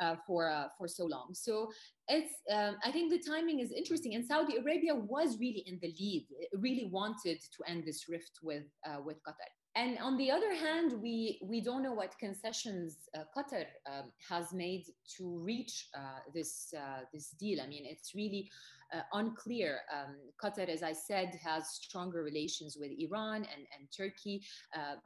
uh, 0.00 0.16
for 0.26 0.48
uh, 0.48 0.66
for 0.78 0.88
so 0.88 1.04
long. 1.04 1.28
So 1.32 1.70
it's 2.08 2.34
um, 2.52 2.76
I 2.84 2.90
think 2.90 3.12
the 3.12 3.22
timing 3.30 3.60
is 3.60 3.70
interesting. 3.72 4.14
And 4.14 4.24
Saudi 4.24 4.56
Arabia 4.56 4.94
was 4.94 5.38
really 5.38 5.64
in 5.66 5.78
the 5.80 5.94
lead. 6.00 6.26
It 6.40 6.58
really 6.58 6.86
wanted 6.86 7.38
to 7.40 7.70
end 7.70 7.84
this 7.84 8.08
rift 8.08 8.38
with 8.42 8.64
uh, 8.86 9.00
with 9.04 9.16
Qatar 9.26 9.50
and 9.76 9.98
on 9.98 10.16
the 10.16 10.30
other 10.30 10.52
hand, 10.54 11.00
we, 11.00 11.40
we 11.44 11.60
don't 11.60 11.82
know 11.82 11.92
what 11.92 12.18
concessions 12.18 13.08
uh, 13.16 13.22
Qatar 13.36 13.66
um, 13.86 14.10
has 14.28 14.52
made 14.52 14.84
to 15.16 15.38
reach 15.38 15.88
uh, 15.96 16.20
this, 16.34 16.74
uh, 16.76 17.02
this 17.12 17.30
deal. 17.30 17.60
I 17.60 17.68
mean, 17.68 17.84
it's 17.86 18.12
really 18.14 18.50
uh, 18.92 19.02
unclear. 19.12 19.78
Um, 19.94 20.16
Qatar, 20.42 20.68
as 20.68 20.82
I 20.82 20.92
said, 20.92 21.38
has 21.44 21.68
stronger 21.68 22.24
relations 22.24 22.76
with 22.80 22.90
Iran 22.98 23.36
and, 23.36 23.66
and 23.78 23.88
Turkey 23.96 24.42
uh, 24.76 24.96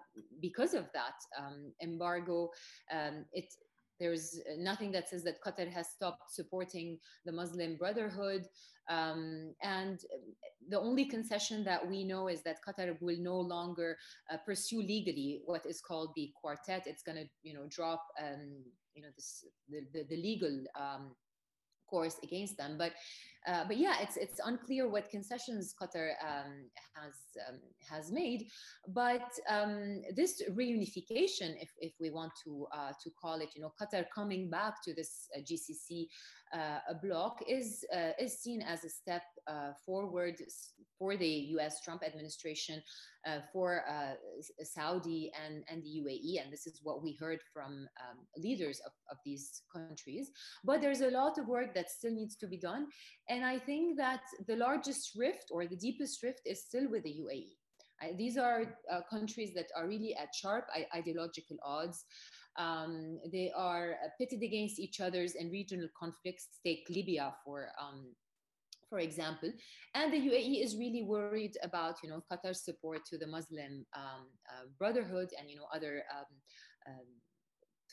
because 0.41 0.73
of 0.73 0.87
that 0.95 1.15
um, 1.39 1.73
embargo. 1.83 2.51
Um, 2.91 3.27
it, 3.33 3.53
there's 4.01 4.41
nothing 4.59 4.93
that 4.93 5.09
says 5.09 5.23
that 5.25 5.43
Qatar 5.43 5.71
has 5.71 5.89
stopped 5.89 6.35
supporting 6.35 6.99
the 7.25 7.33
Muslim 7.33 7.77
Brotherhood. 7.77 8.47
Um, 8.89 9.55
and 9.63 9.99
the 10.69 10.79
only 10.79 11.07
concession 11.07 11.65
that 11.65 11.87
we 11.89 12.05
know 12.05 12.29
is 12.29 12.43
that 12.43 12.59
Qatar 12.67 13.01
will 13.01 13.19
no 13.19 13.39
longer 13.39 13.97
uh, 14.31 14.37
pursue 14.45 14.83
legally 14.83 15.43
what 15.47 15.65
is 15.65 15.81
called 15.81 16.11
the 16.17 16.33
quartet. 16.35 16.87
It's 16.87 17.03
going 17.03 17.19
to, 17.19 17.29
you 17.43 17.55
know, 17.55 17.67
drop, 17.69 18.05
um, 18.21 18.63
you 18.95 19.03
know, 19.03 19.09
this, 19.17 19.45
the, 19.69 19.81
the, 19.93 20.05
the 20.09 20.17
legal 20.17 20.65
um, 20.79 21.15
course 21.89 22.17
against 22.23 22.57
them. 22.57 22.77
But 22.77 22.93
uh, 23.47 23.65
but 23.67 23.77
yeah, 23.77 23.97
it's 24.01 24.17
it's 24.17 24.41
unclear 24.45 24.89
what 24.89 25.11
concessions 25.11 25.75
Qatar 25.81 26.13
um, 26.23 26.53
has 26.95 27.15
um, 27.49 27.59
has 27.91 28.11
made. 28.11 28.47
But 28.89 29.29
um, 29.49 30.03
this 30.17 30.43
reunification, 30.51 31.55
if, 31.61 31.69
if 31.79 31.93
we 32.01 32.11
want 32.11 32.33
to 32.45 32.67
uh, 32.75 32.93
to 33.03 33.11
call 33.21 33.41
it, 33.41 33.51
you 33.55 33.61
know, 33.61 33.73
Qatar 33.81 34.07
coming 34.15 34.49
back 34.49 34.83
to 34.85 34.95
this 34.95 35.29
uh, 35.37 35.41
GCC 35.41 36.07
uh, 36.53 36.95
bloc 37.03 37.41
is 37.49 37.85
uh, 37.95 38.13
is 38.19 38.41
seen 38.41 38.63
as 38.63 38.85
a 38.85 38.89
step 38.89 39.23
uh, 39.47 39.73
forward 39.85 40.37
for 40.99 41.17
the 41.17 41.35
U.S. 41.57 41.81
Trump 41.81 42.03
administration, 42.05 42.81
for 43.53 43.83
Saudi 44.63 45.33
and 45.45 45.65
and 45.69 45.83
the 45.83 46.03
UAE, 46.03 46.43
and 46.43 46.53
this 46.53 46.67
is 46.67 46.81
what 46.83 47.03
we 47.03 47.17
heard 47.19 47.41
from 47.53 47.89
um, 48.03 48.19
leaders 48.37 48.81
of, 48.87 48.93
of 49.11 49.17
these 49.25 49.63
countries. 49.73 50.31
But 50.65 50.81
there's 50.81 51.01
a 51.01 51.11
lot 51.11 51.39
of 51.39 51.49
work 51.49 51.75
that 51.75 51.91
still 51.91 52.13
needs 52.13 52.37
to 52.37 52.47
be 52.47 52.59
done. 52.59 52.87
And 53.29 53.45
I 53.45 53.59
think 53.59 53.97
that 53.99 54.21
the 54.47 54.57
largest 54.57 55.13
rift 55.17 55.47
or 55.51 55.67
the 55.67 55.77
deepest 55.77 56.23
rift 56.23 56.43
is 56.45 56.65
still 56.65 56.89
with 56.91 57.03
the 57.05 57.17
UAE. 57.25 58.17
these 58.19 58.37
are 58.37 58.61
uh, 58.93 59.01
countries 59.09 59.53
that 59.55 59.69
are 59.77 59.89
really 59.89 60.15
at 60.23 60.35
sharp 60.35 60.67
ideological 60.95 61.57
odds. 61.65 62.05
Um, 62.57 63.19
they 63.33 63.51
are 63.57 63.97
uh, 64.05 64.09
pitted 64.19 64.43
against 64.43 64.79
each 64.79 65.01
other's 65.01 65.35
in 65.35 65.51
regional 65.51 65.89
conflicts. 65.99 66.49
Take 66.65 66.87
Libya 66.89 67.35
for 67.45 67.69
um, 67.81 68.15
for 68.89 68.99
example, 69.01 69.51
and 69.95 70.13
the 70.13 70.19
UAE 70.19 70.63
is 70.63 70.77
really 70.77 71.03
worried 71.03 71.57
about 71.63 71.97
you 72.03 72.11
know 72.11 72.23
Qatar's 72.31 72.65
support 72.65 73.05
to 73.07 73.19
the 73.19 73.27
Muslim 73.27 73.85
um, 73.97 74.31
uh, 74.49 74.67
Brotherhood 74.79 75.31
and 75.39 75.51
you 75.51 75.57
know 75.57 75.67
other 75.75 76.05
um, 76.15 76.31
um, 76.87 77.07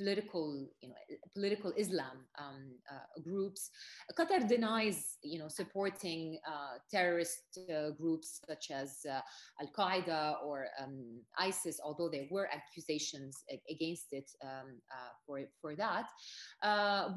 political, 0.02 0.68
you 0.82 0.90
know, 0.90 0.96
political 1.34 1.72
Islam 1.78 2.18
um, 2.38 2.60
uh, 2.92 3.22
groups. 3.22 3.70
Qatar 4.18 4.48
denies, 4.48 5.18
you 5.22 5.38
know, 5.40 5.48
supporting 5.48 6.40
uh, 6.48 6.76
terrorist 6.90 7.60
uh, 7.70 7.92
groups 7.92 8.42
such 8.50 8.72
as 8.72 9.06
Al 9.62 9.70
Qaeda 9.78 10.44
or 10.44 10.58
um, 10.82 11.22
ISIS, 11.38 11.80
although 11.86 12.10
there 12.10 12.28
were 12.32 12.48
accusations 12.52 13.44
against 13.70 14.08
it 14.12 14.30
um, 14.44 14.70
for 15.26 15.38
for 15.62 15.76
that. 15.76 16.08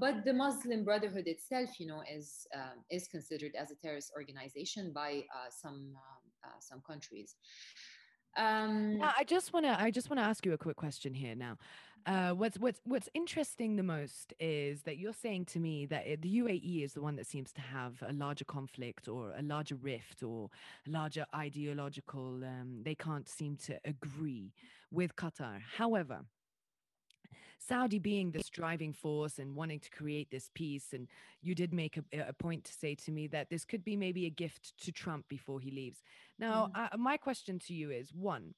But 0.02 0.24
the 0.24 0.34
Muslim 0.44 0.84
Brotherhood 0.84 1.26
itself, 1.26 1.70
you 1.80 1.86
know, 1.86 2.02
is 2.18 2.46
um, 2.54 2.76
is 2.90 3.08
considered 3.08 3.52
as 3.62 3.70
a 3.70 3.76
terrorist 3.82 4.12
organization 4.16 4.92
by 4.92 5.10
some 5.62 5.80
um, 6.44 6.58
some 6.60 6.80
countries. 6.86 7.36
Um, 8.36 9.00
I 9.00 9.24
just 9.24 9.52
want 9.52 9.64
to 9.66 9.80
I 9.80 9.90
just 9.90 10.10
want 10.10 10.18
to 10.18 10.24
ask 10.24 10.44
you 10.44 10.52
a 10.52 10.58
quick 10.58 10.76
question 10.76 11.14
here 11.14 11.36
now. 11.36 11.56
Uh, 12.06 12.32
what's 12.32 12.58
what's 12.58 12.80
what's 12.84 13.08
interesting 13.14 13.76
the 13.76 13.82
most 13.82 14.34
is 14.38 14.82
that 14.82 14.98
you're 14.98 15.14
saying 15.14 15.46
to 15.46 15.58
me 15.58 15.86
that 15.86 16.04
the 16.20 16.38
UAE 16.38 16.84
is 16.84 16.92
the 16.92 17.00
one 17.00 17.16
that 17.16 17.26
seems 17.26 17.50
to 17.52 17.62
have 17.62 18.02
a 18.06 18.12
larger 18.12 18.44
conflict 18.44 19.08
or 19.08 19.32
a 19.38 19.42
larger 19.42 19.76
rift 19.76 20.22
or 20.22 20.50
a 20.86 20.90
larger 20.90 21.24
ideological. 21.34 22.44
Um, 22.44 22.82
they 22.82 22.94
can't 22.94 23.26
seem 23.26 23.56
to 23.66 23.78
agree 23.86 24.52
with 24.90 25.16
Qatar. 25.16 25.60
However, 25.78 26.20
Saudi 27.58 27.98
being 27.98 28.32
this 28.32 28.50
driving 28.50 28.92
force 28.92 29.38
and 29.38 29.56
wanting 29.56 29.80
to 29.80 29.90
create 29.90 30.30
this 30.30 30.50
peace, 30.54 30.92
and 30.92 31.08
you 31.40 31.54
did 31.54 31.72
make 31.72 31.96
a, 31.96 32.20
a 32.28 32.32
point 32.34 32.64
to 32.64 32.72
say 32.74 32.94
to 32.96 33.12
me 33.12 33.28
that 33.28 33.48
this 33.48 33.64
could 33.64 33.82
be 33.82 33.96
maybe 33.96 34.26
a 34.26 34.30
gift 34.30 34.76
to 34.84 34.92
Trump 34.92 35.26
before 35.28 35.58
he 35.58 35.70
leaves. 35.70 36.02
Now, 36.38 36.70
mm. 36.76 36.88
uh, 36.92 36.96
my 36.98 37.16
question 37.16 37.58
to 37.60 37.72
you 37.72 37.90
is 37.90 38.12
one 38.12 38.52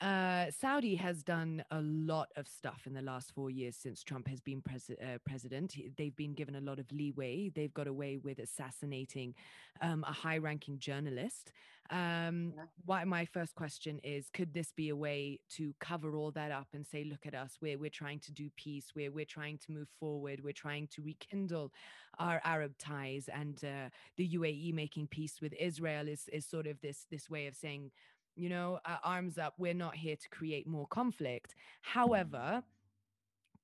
uh, 0.00 0.50
Saudi 0.50 0.94
has 0.96 1.22
done 1.22 1.64
a 1.70 1.80
lot 1.80 2.28
of 2.36 2.46
stuff 2.46 2.82
in 2.86 2.92
the 2.92 3.00
last 3.00 3.32
four 3.32 3.50
years 3.50 3.76
since 3.76 4.02
Trump 4.02 4.28
has 4.28 4.40
been 4.40 4.60
pres- 4.60 4.90
uh, 4.90 5.18
president. 5.24 5.74
They've 5.96 6.14
been 6.14 6.34
given 6.34 6.56
a 6.56 6.60
lot 6.60 6.78
of 6.78 6.90
leeway. 6.92 7.50
They've 7.54 7.72
got 7.72 7.86
away 7.86 8.18
with 8.18 8.38
assassinating 8.38 9.34
um, 9.80 10.04
a 10.06 10.12
high 10.12 10.36
ranking 10.36 10.78
journalist. 10.78 11.52
Um, 11.90 12.52
yeah. 12.56 12.64
why, 12.84 13.04
my 13.04 13.24
first 13.24 13.54
question 13.54 14.00
is 14.02 14.28
Could 14.28 14.52
this 14.52 14.72
be 14.72 14.88
a 14.88 14.96
way 14.96 15.38
to 15.50 15.72
cover 15.80 16.16
all 16.16 16.30
that 16.32 16.50
up 16.50 16.68
and 16.74 16.86
say, 16.86 17.04
look 17.04 17.26
at 17.26 17.34
us, 17.34 17.58
we're, 17.62 17.78
we're 17.78 17.88
trying 17.88 18.18
to 18.20 18.32
do 18.32 18.50
peace, 18.56 18.92
we're, 18.94 19.12
we're 19.12 19.24
trying 19.24 19.58
to 19.58 19.72
move 19.72 19.88
forward, 19.98 20.42
we're 20.42 20.52
trying 20.52 20.88
to 20.88 21.02
rekindle 21.02 21.72
our 22.18 22.40
Arab 22.44 22.76
ties, 22.78 23.28
and 23.32 23.64
uh, 23.64 23.88
the 24.16 24.28
UAE 24.28 24.74
making 24.74 25.06
peace 25.06 25.40
with 25.40 25.54
Israel 25.60 26.08
is, 26.08 26.28
is 26.32 26.44
sort 26.44 26.66
of 26.66 26.80
this, 26.80 27.06
this 27.10 27.30
way 27.30 27.46
of 27.46 27.54
saying, 27.54 27.90
you 28.36 28.48
know, 28.48 28.78
uh, 28.84 28.96
arms 29.02 29.38
up. 29.38 29.54
We're 29.58 29.74
not 29.74 29.96
here 29.96 30.16
to 30.16 30.28
create 30.28 30.66
more 30.66 30.86
conflict. 30.86 31.54
However, 31.82 32.62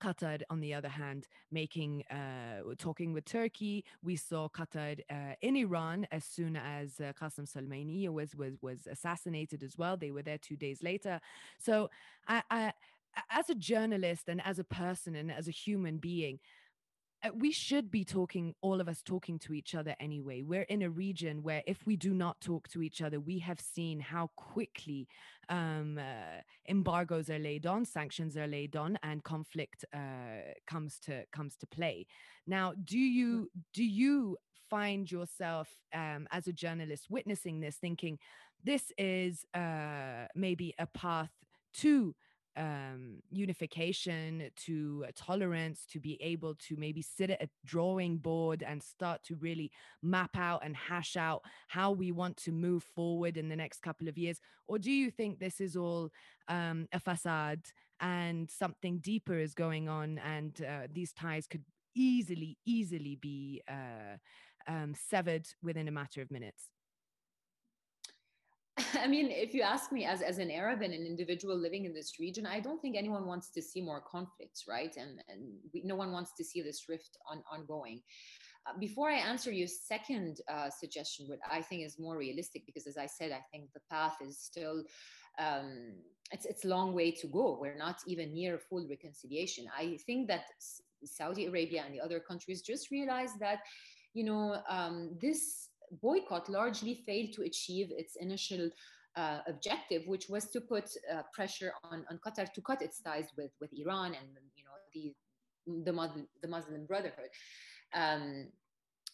Qatar, 0.03 0.43
on 0.51 0.61
the 0.61 0.75
other 0.75 0.89
hand, 0.89 1.29
making 1.53 2.03
uh, 2.11 2.75
talking 2.77 3.13
with 3.13 3.25
Turkey. 3.25 3.85
We 4.03 4.17
saw 4.17 4.49
Qatar 4.49 4.99
uh, 5.09 5.35
in 5.43 5.57
Iran 5.57 6.07
as 6.11 6.25
soon 6.25 6.57
as 6.57 7.01
uh, 7.01 7.13
Qasem 7.21 7.47
Soleimani 7.49 8.09
was 8.09 8.35
was 8.35 8.55
was 8.61 8.89
assassinated 8.91 9.63
as 9.63 9.79
well. 9.79 9.97
They 9.97 10.11
were 10.11 10.23
there 10.23 10.39
two 10.39 10.57
days 10.57 10.83
later. 10.83 11.21
So, 11.59 11.89
I, 12.27 12.43
I, 12.51 12.73
as 13.31 13.49
a 13.49 13.55
journalist 13.55 14.25
and 14.29 14.41
as 14.45 14.59
a 14.59 14.65
person 14.65 15.15
and 15.15 15.31
as 15.31 15.47
a 15.47 15.53
human 15.53 15.99
being, 15.99 16.41
we 17.35 17.53
should 17.53 17.91
be 17.91 18.05
talking, 18.05 18.55
all 18.63 18.81
of 18.81 18.89
us 18.89 19.03
talking 19.03 19.39
to 19.41 19.55
each 19.55 19.75
other 19.75 19.95
anyway. 20.01 20.43
We're 20.43 20.63
in 20.63 20.83
a 20.83 20.91
region 20.91 21.43
where 21.43 21.63
if 21.67 21.87
we 21.87 21.97
do 21.97 22.15
not 22.15 22.41
talk 22.41 22.69
to 22.71 22.83
each 22.83 23.01
other, 23.01 23.21
we 23.21 23.39
have 23.39 23.61
seen 23.61 24.01
how 24.01 24.31
quickly 24.37 25.07
um, 25.49 25.99
uh, 25.99 26.41
embargoes 26.69 27.31
are 27.31 27.39
laid 27.39 27.67
on, 27.67 27.85
sanctions 27.85 28.37
are 28.37 28.49
laid 28.49 28.75
on, 28.75 28.99
and 29.03 29.23
conflict 29.23 29.85
uh, 29.95 30.53
comes 30.67 30.99
to 31.01 31.25
comes 31.33 31.57
to 31.57 31.67
play. 31.67 32.07
Now, 32.47 32.73
do 32.85 32.97
mm. 32.97 33.13
you 33.13 33.51
do 33.73 33.85
you 33.85 34.37
find 34.69 35.11
yourself 35.11 35.69
um, 35.95 36.27
as 36.33 36.49
a 36.49 36.53
journalist 36.53 37.07
witnessing 37.11 37.61
this, 37.61 37.77
thinking 37.77 38.19
this 38.65 38.91
is 38.97 39.45
uh, 39.55 40.27
maybe 40.35 40.75
a 40.79 40.87
path 40.87 41.31
to 41.75 42.15
um, 42.57 43.23
unification, 43.31 44.51
to 44.65 45.07
tolerance, 45.15 45.87
to 45.93 46.01
be 46.01 46.21
able 46.21 46.55
to 46.69 46.77
maybe 46.77 47.03
sit 47.03 47.31
at 47.31 47.43
a 47.43 47.49
drawing 47.65 48.19
board 48.19 48.63
and 48.67 48.83
start 48.83 49.23
to 49.25 49.37
really 49.37 49.71
map 50.03 50.37
out 50.37 50.65
and 50.65 50.77
hash 50.77 51.17
out 51.17 51.43
how 51.69 51.91
we 51.91 52.13
want 52.13 52.37
to 52.39 52.53
move 52.53 52.85
forward 52.95 53.37
in 53.37 53.49
the 53.49 53.57
next 53.57 53.81
couple 53.83 54.09
of 54.09 54.19
years? 54.19 54.41
Or 54.69 54.79
do 54.79 54.91
you 54.91 55.11
think 55.11 55.39
this 55.39 55.61
is 55.61 55.77
all 55.77 56.11
um, 56.49 56.89
a 56.93 57.01
facade 57.01 57.63
and 58.01 58.51
something 58.51 58.99
deeper 58.99 59.39
is 59.39 59.55
going 59.55 59.89
on 59.89 60.19
and 60.19 60.61
uh, 60.63 60.89
these 60.93 61.13
ties 61.13 61.47
could 61.47 61.65
easily, 61.95 62.59
easily 62.67 63.17
be 63.17 63.63
uh, 63.69 64.17
um, 64.67 64.95
severed 64.95 65.47
within 65.63 65.89
a 65.89 65.93
matter 65.93 66.21
of 66.21 66.31
minutes? 66.31 66.71
I 68.95 69.07
mean, 69.07 69.31
if 69.31 69.53
you 69.53 69.63
ask 69.63 69.93
me 69.93 70.05
as, 70.05 70.23
as 70.23 70.39
an 70.39 70.51
Arab 70.51 70.83
and 70.83 70.95
an 70.95 71.05
individual 71.07 71.57
living 71.57 71.85
in 71.85 71.93
this 71.93 72.19
region, 72.19 72.47
I 72.47 72.61
don't 72.61 72.81
think 72.81 72.97
anyone 72.97 73.27
wants 73.27 73.51
to 73.51 73.63
see 73.63 73.83
more 73.83 74.01
conflicts, 74.01 74.65
right? 74.69 74.95
And, 74.97 75.23
and 75.29 75.43
we, 75.73 75.83
no 75.85 75.95
one 75.95 76.13
wants 76.13 76.33
to 76.39 76.45
see 76.45 76.63
this 76.63 76.89
rift 76.89 77.19
on, 77.31 77.43
ongoing. 77.53 78.01
uh, 78.67 78.79
before 78.79 79.11
I 79.11 79.17
answer 79.17 79.51
your 79.51 79.69
second 79.69 80.41
uh, 80.49 80.71
suggestion, 80.71 81.27
what 81.29 81.41
I 81.51 81.63
think 81.63 81.85
is 81.85 81.99
more 81.99 82.17
realistic, 82.17 82.65
because 82.67 82.87
as 82.87 82.97
I 82.97 83.07
said, 83.07 83.33
I 83.33 83.43
think 83.51 83.73
the 83.75 83.81
path 83.91 84.17
is 84.21 84.39
still 84.39 84.85
um, 85.39 85.95
it's 86.31 86.47
it's 86.47 86.65
a 86.65 86.69
long 86.69 86.95
way 86.95 87.11
to 87.11 87.27
go. 87.27 87.59
We're 87.61 87.77
not 87.77 87.97
even 88.07 88.33
near 88.33 88.59
full 88.59 88.87
reconciliation. 88.89 89.67
I 89.77 89.99
think 90.07 90.29
that 90.29 90.45
Saudi 91.05 91.47
Arabia 91.47 91.83
and 91.85 91.95
the 91.95 92.01
other 92.01 92.21
countries 92.21 92.63
just 92.63 92.91
realized 92.91 93.39
that, 93.41 93.61
you 94.15 94.25
know, 94.25 94.63
um, 94.69 95.17
this 95.21 95.69
boycott 96.01 96.49
largely 96.49 97.03
failed 97.07 97.33
to 97.35 97.43
achieve 97.43 97.91
its 97.91 98.17
initial 98.17 98.71
uh, 99.17 99.41
objective, 99.47 100.03
which 100.07 100.29
was 100.29 100.47
to 100.51 100.61
put 100.61 100.85
uh, 101.13 101.23
pressure 101.33 101.73
on, 101.85 102.05
on 102.11 102.19
Qatar 102.25 102.51
to 102.53 102.61
cut 102.63 102.81
its 102.81 103.01
ties 103.01 103.29
with, 103.37 103.51
with 103.61 103.71
Iran 103.75 104.15
and 104.15 104.29
you 104.57 104.65
know 104.65 104.79
the 104.95 105.15
the 105.85 105.93
Muslim, 105.93 106.27
the 106.43 106.49
Muslim 106.49 106.87
Brotherhood. 106.87 107.31
Um, 107.95 108.49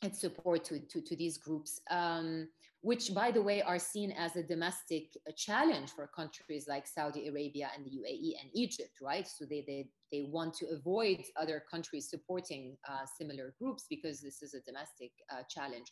its 0.02 0.20
support 0.20 0.64
to, 0.64 0.78
to, 0.78 1.00
to 1.00 1.16
these 1.16 1.38
groups, 1.38 1.80
um, 1.90 2.48
which, 2.82 3.12
by 3.12 3.32
the 3.32 3.42
way, 3.42 3.62
are 3.62 3.80
seen 3.80 4.12
as 4.12 4.36
a 4.36 4.42
domestic 4.42 5.08
challenge 5.36 5.90
for 5.90 6.06
countries 6.14 6.66
like 6.68 6.86
Saudi 6.86 7.26
Arabia 7.26 7.68
and 7.74 7.84
the 7.84 7.90
UAE 7.90 8.40
and 8.40 8.50
Egypt, 8.54 8.92
right? 9.02 9.26
So 9.26 9.44
they, 9.44 9.64
they, 9.66 9.88
they 10.12 10.28
want 10.30 10.54
to 10.54 10.66
avoid 10.68 11.24
other 11.36 11.64
countries 11.68 12.08
supporting 12.08 12.76
uh, 12.88 13.06
similar 13.18 13.54
groups 13.60 13.86
because 13.90 14.20
this 14.20 14.40
is 14.40 14.54
a 14.54 14.60
domestic 14.60 15.10
uh, 15.32 15.42
challenge. 15.48 15.90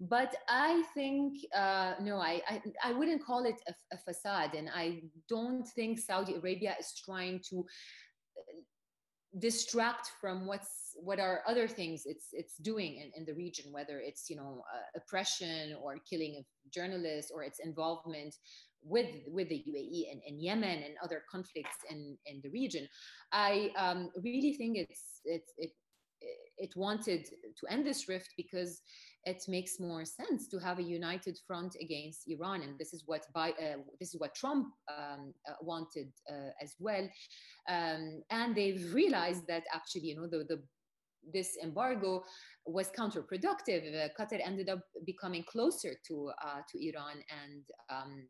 But 0.00 0.34
I 0.48 0.82
think, 0.94 1.34
uh, 1.54 1.92
no, 2.00 2.16
I, 2.16 2.40
I, 2.48 2.62
I, 2.82 2.92
wouldn't 2.94 3.22
call 3.22 3.44
it 3.44 3.60
a, 3.68 3.74
a 3.92 3.98
facade. 3.98 4.54
And 4.54 4.70
I 4.74 5.02
don't 5.28 5.68
think 5.68 5.98
Saudi 5.98 6.36
Arabia 6.36 6.74
is 6.80 6.94
trying 7.04 7.42
to 7.50 7.58
uh, 7.58 8.60
distract 9.38 10.10
from 10.18 10.46
what's 10.46 10.96
what 10.96 11.20
are 11.20 11.42
other 11.46 11.68
things 11.68 12.02
it's 12.04 12.30
it's 12.32 12.56
doing 12.56 12.96
in, 12.96 13.12
in 13.16 13.24
the 13.24 13.32
region 13.32 13.72
whether 13.72 14.00
it's 14.00 14.28
you 14.28 14.34
know 14.34 14.60
uh, 14.74 14.98
oppression 14.98 15.76
or 15.80 15.98
killing 16.08 16.34
of 16.36 16.44
journalists 16.74 17.30
or 17.32 17.44
its 17.44 17.60
involvement 17.60 18.34
with 18.82 19.06
with 19.28 19.48
the 19.48 19.62
UAE 19.68 20.10
and, 20.10 20.20
and 20.26 20.42
Yemen 20.42 20.82
and 20.82 20.94
other 21.04 21.22
conflicts 21.30 21.76
in 21.88 22.18
in 22.26 22.40
the 22.42 22.50
region 22.50 22.88
I 23.30 23.70
um, 23.76 24.10
really 24.20 24.54
think 24.54 24.76
it's 24.76 25.20
it's 25.24 25.52
it 25.58 25.70
it 26.60 26.76
wanted 26.76 27.26
to 27.26 27.72
end 27.72 27.86
this 27.86 28.08
rift 28.08 28.30
because 28.36 28.82
it 29.24 29.42
makes 29.48 29.78
more 29.78 30.04
sense 30.04 30.48
to 30.48 30.58
have 30.58 30.78
a 30.78 30.82
united 30.82 31.38
front 31.46 31.76
against 31.80 32.28
Iran, 32.28 32.62
and 32.62 32.78
this 32.78 32.94
is 32.94 33.02
what 33.06 33.26
by, 33.34 33.50
uh, 33.50 33.78
this 33.98 34.14
is 34.14 34.20
what 34.20 34.34
Trump 34.34 34.68
um, 34.88 35.34
uh, 35.48 35.54
wanted 35.60 36.10
uh, 36.30 36.50
as 36.62 36.74
well. 36.78 37.06
Um, 37.68 38.22
and 38.30 38.54
they've 38.54 38.92
realized 39.00 39.46
that 39.48 39.64
actually, 39.74 40.06
you 40.06 40.16
know, 40.16 40.26
the, 40.26 40.44
the 40.44 40.62
this 41.34 41.58
embargo 41.62 42.24
was 42.64 42.90
counterproductive. 42.98 43.82
Uh, 43.94 44.08
Qatar 44.18 44.40
ended 44.42 44.70
up 44.70 44.80
becoming 45.04 45.44
closer 45.44 45.92
to 46.08 46.30
uh, 46.42 46.60
to 46.70 46.88
Iran 46.88 47.16
and 47.42 47.62
um, 47.90 48.26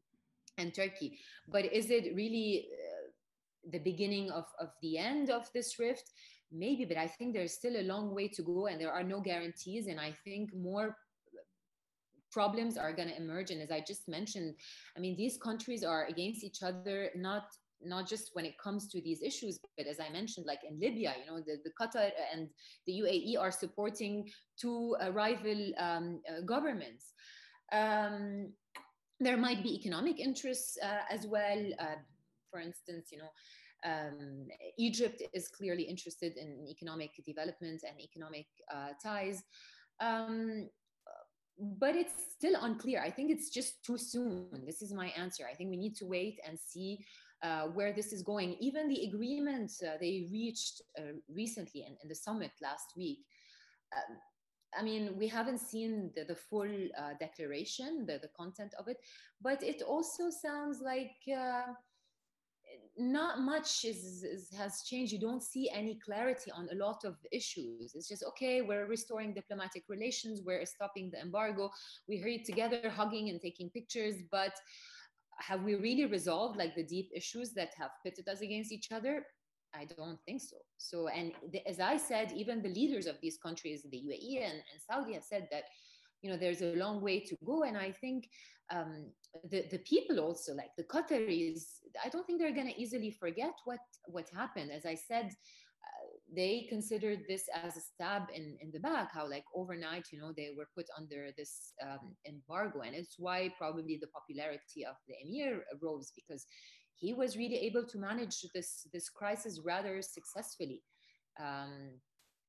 and 0.58 0.74
Turkey. 0.74 1.18
But 1.48 1.72
is 1.72 1.90
it 1.90 2.14
really 2.14 2.68
uh, 2.72 3.10
the 3.72 3.78
beginning 3.78 4.30
of, 4.30 4.46
of 4.58 4.70
the 4.82 4.98
end 4.98 5.30
of 5.30 5.48
this 5.54 5.78
rift? 5.78 6.10
Maybe 6.52 6.84
but 6.84 6.96
i 6.96 7.06
think 7.06 7.34
there's 7.34 7.54
still 7.54 7.76
a 7.76 7.82
long 7.82 8.14
way 8.14 8.28
to 8.28 8.42
go 8.42 8.66
and 8.66 8.80
there 8.80 8.92
are 8.92 9.02
no 9.02 9.20
guarantees. 9.20 9.86
And 9.86 10.00
i 10.00 10.12
think 10.24 10.54
more 10.54 10.96
problems 12.30 12.76
are 12.76 12.92
going 12.92 13.08
to 13.08 13.16
emerge. 13.16 13.50
And 13.50 13.60
as 13.60 13.70
i 13.70 13.80
just 13.80 14.08
mentioned 14.08 14.54
i 14.96 15.00
mean 15.00 15.16
these 15.16 15.36
countries 15.36 15.84
are 15.84 16.06
against 16.06 16.44
each 16.44 16.62
other 16.62 17.10
not 17.16 17.44
not 17.82 18.06
just 18.06 18.30
when 18.34 18.44
it 18.44 18.58
comes 18.58 18.88
to 18.88 19.00
these 19.00 19.22
issues 19.22 19.58
but 19.76 19.86
as 19.86 19.98
i 20.00 20.08
mentioned 20.10 20.44
like 20.46 20.60
in 20.68 20.78
libya 20.78 21.14
you 21.18 21.30
know 21.30 21.40
the, 21.40 21.56
the 21.64 21.70
qatar 21.80 22.10
and 22.32 22.48
the 22.86 23.00
uae 23.00 23.38
are 23.40 23.50
supporting 23.50 24.28
two 24.60 24.94
uh, 25.02 25.10
rival 25.12 25.72
um, 25.78 26.20
uh, 26.28 26.42
governments. 26.44 27.14
Um, 27.72 28.52
there 29.18 29.36
might 29.36 29.62
be 29.62 29.74
economic 29.74 30.18
interests 30.18 30.76
uh, 30.82 31.02
as 31.10 31.26
well. 31.26 31.62
Uh, 31.78 31.96
for 32.50 32.60
instance 32.60 33.08
you 33.12 33.18
know 33.18 33.30
um, 33.84 34.48
Egypt 34.78 35.22
is 35.32 35.48
clearly 35.48 35.82
interested 35.82 36.36
in 36.36 36.66
economic 36.68 37.10
development 37.24 37.82
and 37.88 38.00
economic 38.00 38.46
uh, 38.72 38.88
ties. 39.02 39.42
Um, 40.00 40.68
but 41.60 41.94
it's 41.94 42.14
still 42.32 42.54
unclear. 42.62 43.02
I 43.02 43.10
think 43.10 43.30
it's 43.30 43.50
just 43.50 43.84
too 43.84 43.98
soon. 43.98 44.48
This 44.64 44.80
is 44.80 44.92
my 44.92 45.08
answer. 45.08 45.44
I 45.50 45.54
think 45.54 45.70
we 45.70 45.76
need 45.76 45.94
to 45.96 46.06
wait 46.06 46.40
and 46.46 46.58
see 46.58 47.04
uh, 47.42 47.64
where 47.68 47.92
this 47.92 48.12
is 48.12 48.22
going. 48.22 48.56
Even 48.60 48.88
the 48.88 49.04
agreement 49.04 49.70
uh, 49.82 49.96
they 50.00 50.28
reached 50.32 50.82
uh, 50.98 51.12
recently 51.28 51.82
in, 51.82 51.96
in, 52.02 52.08
the 52.08 52.14
summit 52.14 52.52
last 52.62 52.92
week. 52.96 53.20
Um, 53.94 54.16
I 54.78 54.82
mean, 54.82 55.16
we 55.18 55.26
haven't 55.26 55.58
seen 55.58 56.12
the, 56.14 56.24
the 56.24 56.36
full 56.36 56.70
uh, 56.98 57.14
declaration, 57.18 58.06
the, 58.06 58.18
the 58.22 58.30
content 58.38 58.72
of 58.78 58.88
it, 58.88 58.98
but 59.42 59.62
it 59.62 59.82
also 59.82 60.30
sounds 60.30 60.80
like 60.80 61.16
uh, 61.28 61.72
not 62.96 63.40
much 63.40 63.84
is, 63.84 64.22
is, 64.22 64.50
has 64.56 64.82
changed. 64.82 65.12
You 65.12 65.18
don't 65.18 65.42
see 65.42 65.70
any 65.70 65.98
clarity 66.04 66.50
on 66.50 66.68
a 66.70 66.74
lot 66.74 67.04
of 67.04 67.16
issues. 67.32 67.92
It's 67.94 68.08
just 68.08 68.24
okay. 68.24 68.62
We're 68.62 68.86
restoring 68.86 69.32
diplomatic 69.32 69.84
relations. 69.88 70.42
We're 70.44 70.64
stopping 70.66 71.10
the 71.10 71.20
embargo. 71.20 71.70
We 72.08 72.22
are 72.22 72.44
together, 72.44 72.90
hugging 72.90 73.30
and 73.30 73.40
taking 73.40 73.70
pictures. 73.70 74.16
But 74.30 74.52
have 75.38 75.62
we 75.62 75.74
really 75.74 76.06
resolved 76.06 76.58
like 76.58 76.74
the 76.74 76.84
deep 76.84 77.10
issues 77.14 77.52
that 77.52 77.70
have 77.78 77.90
pitted 78.04 78.28
us 78.28 78.40
against 78.42 78.72
each 78.72 78.92
other? 78.92 79.24
I 79.74 79.84
don't 79.84 80.18
think 80.26 80.42
so. 80.42 80.56
So, 80.78 81.08
and 81.08 81.32
the, 81.52 81.66
as 81.66 81.80
I 81.80 81.96
said, 81.96 82.32
even 82.32 82.60
the 82.60 82.68
leaders 82.68 83.06
of 83.06 83.16
these 83.22 83.38
countries, 83.38 83.82
the 83.82 83.96
UAE 83.96 84.42
and, 84.42 84.54
and 84.54 84.80
Saudi, 84.88 85.14
have 85.14 85.24
said 85.24 85.48
that 85.52 85.64
you 86.22 86.30
know 86.30 86.36
there's 86.36 86.62
a 86.62 86.74
long 86.76 87.00
way 87.00 87.20
to 87.20 87.36
go. 87.44 87.62
And 87.62 87.76
i 87.76 87.90
think 87.92 88.28
um, 88.72 89.10
the, 89.50 89.64
the 89.70 89.78
people 89.78 90.20
also 90.20 90.54
like 90.54 90.70
the 90.76 90.84
qataris 90.84 91.62
i 92.04 92.08
don't 92.08 92.24
think 92.26 92.38
they're 92.38 92.54
going 92.54 92.72
to 92.72 92.80
easily 92.80 93.10
forget 93.10 93.54
what 93.64 93.80
what 94.06 94.28
happened. 94.34 94.70
As 94.70 94.86
i 94.86 94.94
said 94.94 95.26
uh, 95.26 96.06
they 96.36 96.66
considered 96.68 97.20
this 97.26 97.44
as 97.64 97.76
a 97.76 97.80
stab 97.80 98.24
in, 98.34 98.56
in 98.60 98.70
the 98.70 98.80
back 98.80 99.08
how 99.12 99.28
like 99.28 99.44
overnight 99.54 100.06
you 100.12 100.20
know 100.20 100.32
they 100.36 100.50
were 100.56 100.68
put 100.76 100.86
under 100.96 101.30
this 101.36 101.72
um, 101.82 102.14
embargo. 102.26 102.80
And 102.80 102.94
it's 102.94 103.16
why 103.18 103.52
probably 103.58 103.98
the 104.00 104.08
popularity 104.08 104.84
of 104.88 104.96
the 105.08 105.14
emir 105.24 105.64
rose 105.82 106.12
because 106.14 106.44
he 107.00 107.14
was 107.14 107.36
really 107.36 107.56
able 107.56 107.86
to 107.86 107.98
manage 107.98 108.44
this 108.54 108.86
this 108.92 109.08
crisis 109.08 109.60
rather 109.64 110.02
successfully. 110.02 110.82
Um, 111.40 111.98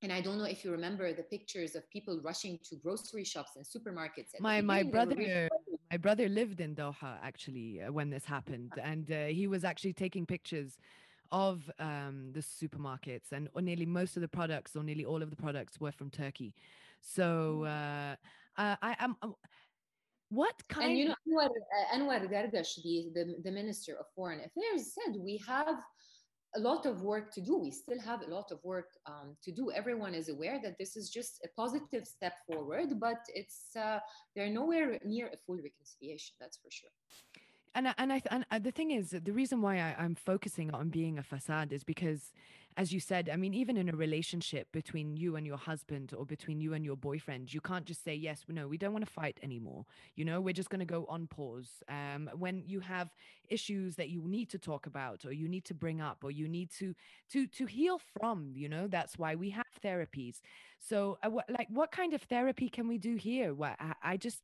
and 0.01 0.11
I 0.11 0.21
don't 0.21 0.37
know 0.37 0.45
if 0.45 0.65
you 0.65 0.71
remember 0.71 1.13
the 1.13 1.23
pictures 1.23 1.75
of 1.75 1.89
people 1.89 2.19
rushing 2.23 2.59
to 2.69 2.75
grocery 2.75 3.23
shops 3.23 3.51
and 3.55 3.65
supermarkets. 3.65 4.39
My 4.39 4.61
my 4.61 4.83
brother 4.83 5.15
really 5.15 5.49
my 5.91 5.97
brother 5.97 6.27
lived 6.29 6.61
in 6.61 6.75
Doha 6.75 7.17
actually 7.21 7.81
uh, 7.81 7.91
when 7.91 8.09
this 8.09 8.25
happened, 8.25 8.73
and 8.81 9.11
uh, 9.11 9.25
he 9.25 9.47
was 9.47 9.63
actually 9.63 9.93
taking 9.93 10.25
pictures 10.25 10.77
of 11.31 11.69
um, 11.79 12.31
the 12.33 12.41
supermarkets, 12.41 13.31
and 13.31 13.49
nearly 13.55 13.85
most 13.85 14.15
of 14.15 14.21
the 14.21 14.27
products, 14.27 14.75
or 14.75 14.83
nearly 14.83 15.05
all 15.05 15.21
of 15.21 15.29
the 15.29 15.35
products, 15.35 15.79
were 15.79 15.91
from 15.91 16.09
Turkey. 16.09 16.53
So 17.01 17.63
mm. 17.63 17.67
uh, 17.67 18.61
uh, 18.61 18.75
I 18.81 18.95
am. 18.99 19.15
What 20.29 20.55
kind? 20.69 20.91
And 20.91 20.97
you 20.97 21.05
know, 21.09 21.15
Anwar, 21.27 21.47
uh, 21.47 21.97
Anwar 21.97 22.31
Gargash, 22.31 22.81
the, 22.83 23.11
the 23.13 23.35
the 23.43 23.51
Minister 23.51 23.95
of 23.99 24.05
Foreign 24.15 24.39
Affairs, 24.39 24.93
said 24.93 25.15
we 25.19 25.41
have 25.45 25.75
a 26.55 26.59
lot 26.59 26.85
of 26.85 27.01
work 27.01 27.31
to 27.33 27.41
do. 27.41 27.57
We 27.57 27.71
still 27.71 27.99
have 27.99 28.21
a 28.21 28.29
lot 28.29 28.51
of 28.51 28.59
work 28.63 28.89
um, 29.05 29.35
to 29.43 29.51
do. 29.51 29.71
Everyone 29.71 30.13
is 30.13 30.29
aware 30.29 30.59
that 30.63 30.77
this 30.77 30.95
is 30.95 31.09
just 31.09 31.39
a 31.45 31.49
positive 31.55 32.05
step 32.05 32.33
forward, 32.47 32.99
but 32.99 33.19
it's 33.33 33.75
uh, 33.75 33.99
they're 34.35 34.49
nowhere 34.49 34.99
near 35.05 35.27
a 35.27 35.37
full 35.37 35.57
reconciliation. 35.57 36.35
That's 36.39 36.57
for 36.57 36.69
sure 36.69 36.91
and 37.75 37.93
and 37.97 38.13
I 38.13 38.21
and 38.29 38.45
uh, 38.51 38.59
the 38.59 38.71
thing 38.71 38.91
is 38.91 39.11
the 39.11 39.31
reason 39.31 39.61
why 39.61 39.77
I, 39.77 39.95
I'm 39.97 40.15
focusing 40.15 40.73
on 40.73 40.89
being 40.89 41.17
a 41.17 41.23
facade 41.23 41.71
is 41.71 41.83
because 41.83 42.33
as 42.77 42.93
you 42.93 42.99
said, 42.99 43.29
I 43.31 43.35
mean, 43.35 43.53
even 43.53 43.77
in 43.77 43.89
a 43.89 43.95
relationship 43.95 44.71
between 44.71 45.15
you 45.17 45.35
and 45.35 45.45
your 45.45 45.57
husband 45.57 46.13
or 46.17 46.25
between 46.25 46.61
you 46.61 46.73
and 46.73 46.85
your 46.85 46.95
boyfriend, 46.95 47.53
you 47.53 47.61
can't 47.61 47.85
just 47.85 48.03
say, 48.03 48.15
yes, 48.15 48.43
no, 48.47 48.67
we 48.67 48.77
don't 48.77 48.93
want 48.93 49.05
to 49.05 49.11
fight 49.11 49.39
anymore. 49.43 49.85
You 50.15 50.25
know, 50.25 50.39
we're 50.39 50.53
just 50.53 50.69
going 50.69 50.79
to 50.79 50.85
go 50.85 51.05
on 51.09 51.27
pause. 51.27 51.83
Um, 51.89 52.29
when 52.37 52.63
you 52.65 52.79
have 52.79 53.09
issues 53.49 53.95
that 53.95 54.09
you 54.09 54.21
need 54.25 54.49
to 54.51 54.57
talk 54.57 54.85
about 54.85 55.25
or 55.25 55.33
you 55.33 55.47
need 55.47 55.65
to 55.65 55.73
bring 55.73 56.01
up 56.01 56.23
or 56.23 56.31
you 56.31 56.47
need 56.47 56.69
to 56.79 56.95
to 57.31 57.47
to 57.47 57.65
heal 57.65 57.99
from, 58.19 58.53
you 58.55 58.69
know, 58.69 58.87
that's 58.87 59.17
why 59.17 59.35
we 59.35 59.49
have 59.49 59.65
therapies. 59.83 60.41
So, 60.79 61.17
uh, 61.23 61.29
like, 61.49 61.67
what 61.69 61.91
kind 61.91 62.13
of 62.13 62.21
therapy 62.23 62.69
can 62.69 62.87
we 62.87 62.97
do 62.97 63.15
here? 63.15 63.53
What 63.53 63.75
I, 63.79 63.93
I 64.03 64.17
just 64.17 64.41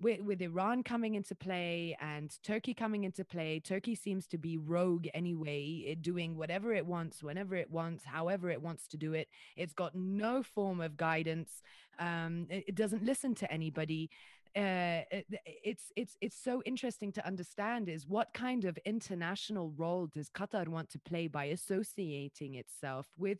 with, 0.00 0.20
with 0.22 0.40
Iran 0.40 0.82
coming 0.82 1.14
into 1.14 1.34
play 1.34 1.96
and 2.00 2.34
Turkey 2.42 2.74
coming 2.74 3.04
into 3.04 3.24
play, 3.24 3.60
Turkey 3.60 3.94
seems 3.94 4.26
to 4.28 4.38
be 4.38 4.56
rogue 4.56 5.06
anyway, 5.14 5.96
doing 6.00 6.36
whatever 6.36 6.72
it 6.72 6.86
wants, 6.86 7.22
whenever 7.22 7.54
it 7.54 7.70
wants, 7.70 8.04
however 8.04 8.50
it 8.50 8.62
wants 8.62 8.86
to 8.88 8.96
do 8.96 9.12
it. 9.12 9.28
It's 9.56 9.74
got 9.74 9.94
no 9.94 10.42
form 10.42 10.80
of 10.80 10.96
guidance. 10.96 11.62
Um, 11.98 12.46
it, 12.48 12.64
it 12.68 12.74
doesn't 12.74 13.04
listen 13.04 13.34
to 13.36 13.52
anybody. 13.52 14.10
Uh, 14.56 15.06
it, 15.12 15.26
it's 15.44 15.92
it's 15.94 16.16
it's 16.20 16.36
so 16.36 16.60
interesting 16.66 17.12
to 17.12 17.24
understand 17.24 17.88
is 17.88 18.08
what 18.08 18.34
kind 18.34 18.64
of 18.64 18.76
international 18.84 19.72
role 19.76 20.08
does 20.08 20.28
Qatar 20.28 20.66
want 20.66 20.90
to 20.90 20.98
play 20.98 21.28
by 21.28 21.44
associating 21.44 22.56
itself 22.56 23.06
with 23.16 23.38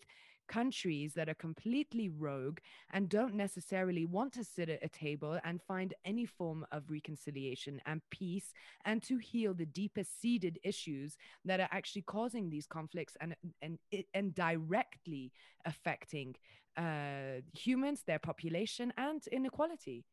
countries 0.50 1.14
that 1.14 1.28
are 1.28 1.34
completely 1.34 2.08
rogue 2.08 2.58
and 2.92 3.08
don't 3.08 3.34
necessarily 3.34 4.04
want 4.04 4.32
to 4.32 4.44
sit 4.44 4.68
at 4.68 4.84
a 4.84 4.88
table 4.88 5.38
and 5.44 5.62
find 5.62 5.94
any 6.04 6.26
form 6.26 6.66
of 6.72 6.90
reconciliation 6.90 7.80
and 7.86 8.02
peace 8.10 8.52
and 8.84 9.02
to 9.02 9.16
heal 9.16 9.54
the 9.54 9.64
deepest 9.64 10.20
seated 10.20 10.58
issues 10.64 11.16
that 11.44 11.60
are 11.60 11.68
actually 11.70 12.02
causing 12.02 12.50
these 12.50 12.66
conflicts 12.66 13.16
and 13.20 13.34
and 13.62 13.78
and 14.12 14.34
directly 14.34 15.32
affecting 15.64 16.34
uh, 16.76 17.40
humans, 17.54 18.02
their 18.06 18.18
population, 18.18 18.92
and 18.96 19.26
inequality. 19.32 20.04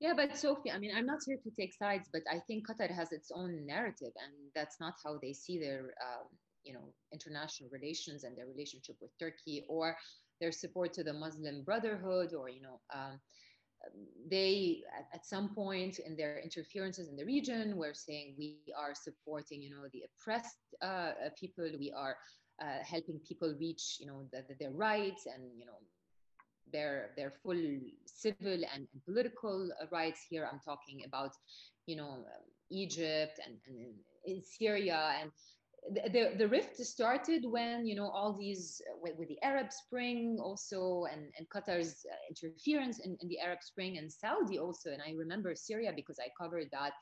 Yeah, 0.00 0.14
but 0.16 0.36
Sophie, 0.36 0.72
I 0.72 0.78
mean, 0.78 0.92
I'm 0.96 1.06
not 1.06 1.20
here 1.26 1.38
to 1.42 1.50
take 1.58 1.72
sides, 1.72 2.08
but 2.12 2.22
I 2.30 2.40
think 2.46 2.66
Qatar 2.68 2.90
has 2.94 3.12
its 3.12 3.30
own 3.34 3.64
narrative, 3.66 4.12
and 4.22 4.32
that's 4.54 4.78
not 4.80 4.94
how 5.04 5.18
they 5.22 5.32
see 5.32 5.58
their, 5.58 5.94
um, 6.02 6.26
you 6.64 6.72
know, 6.72 6.92
international 7.12 7.70
relations 7.72 8.24
and 8.24 8.36
their 8.36 8.46
relationship 8.46 8.96
with 9.00 9.10
Turkey 9.18 9.64
or 9.68 9.96
their 10.40 10.52
support 10.52 10.92
to 10.94 11.04
the 11.04 11.12
Muslim 11.12 11.62
Brotherhood, 11.62 12.34
or 12.34 12.48
you 12.48 12.62
know, 12.62 12.80
um, 12.94 13.20
they 14.30 14.82
at, 14.98 15.06
at, 15.14 15.26
some 15.26 15.54
point 15.54 15.98
in 15.98 16.16
their 16.16 16.40
interferences 16.40 17.08
in 17.08 17.16
the 17.16 17.24
region 17.24 17.76
were 17.76 17.94
saying 17.94 18.34
we 18.38 18.58
are 18.76 18.94
supporting, 18.94 19.62
you 19.62 19.70
know, 19.70 19.84
the 19.92 20.02
oppressed 20.08 20.56
uh, 20.82 21.12
people, 21.38 21.68
we 21.78 21.92
are 21.96 22.16
uh, 22.62 22.82
helping 22.82 23.18
people 23.26 23.54
reach, 23.58 23.98
you 24.00 24.06
know, 24.06 24.24
the, 24.32 24.44
the, 24.48 24.54
their 24.58 24.70
rights 24.70 25.26
and 25.26 25.42
you 25.58 25.66
know 25.66 25.78
their 26.72 27.10
their 27.16 27.32
full 27.42 27.62
civil 28.06 28.52
and, 28.74 28.86
and 28.92 29.04
political 29.04 29.70
rights. 29.90 30.20
Here 30.28 30.48
I'm 30.50 30.60
talking 30.64 31.02
about, 31.06 31.32
you 31.86 31.96
know, 31.96 32.10
um, 32.10 32.44
Egypt 32.70 33.40
and, 33.44 33.56
and 33.66 33.94
in 34.24 34.42
Syria 34.42 35.14
and 35.20 35.30
the, 35.92 36.32
the 36.38 36.48
rift 36.48 36.76
started 36.76 37.44
when 37.44 37.86
you 37.86 37.94
know 37.94 38.08
all 38.08 38.32
these 38.32 38.80
with, 39.02 39.14
with, 39.18 39.28
the 39.28 39.38
arab 39.42 39.70
spring 39.70 40.38
also 40.42 41.04
and, 41.12 41.26
and 41.38 41.46
qatar's 41.50 42.06
uh, 42.10 42.16
interference 42.28 43.00
in, 43.00 43.16
in, 43.20 43.28
the 43.28 43.38
arab 43.38 43.58
spring 43.62 43.98
and 43.98 44.10
saudi 44.10 44.58
also. 44.58 44.90
And 44.90 45.02
i 45.02 45.12
remember 45.16 45.54
syria 45.54 45.92
because 45.94 46.18
i 46.18 46.28
covered 46.40 46.68
that. 46.72 46.92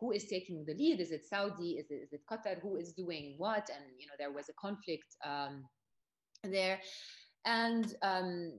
Who 0.00 0.12
is 0.12 0.24
taking 0.24 0.64
the 0.66 0.72
lead? 0.72 0.98
Is 0.98 1.10
it 1.10 1.26
saudi? 1.28 1.72
Is 1.72 1.90
it, 1.90 2.00
is 2.04 2.12
it 2.14 2.22
qatar? 2.30 2.58
Who 2.62 2.76
is 2.76 2.92
doing 2.92 3.34
what? 3.36 3.68
And 3.68 3.84
you 3.98 4.06
know 4.06 4.14
there 4.18 4.32
was 4.32 4.48
a 4.48 4.54
conflict 4.54 5.16
um, 5.22 5.64
there. 6.42 6.80
And 7.44 7.94
um, 8.02 8.52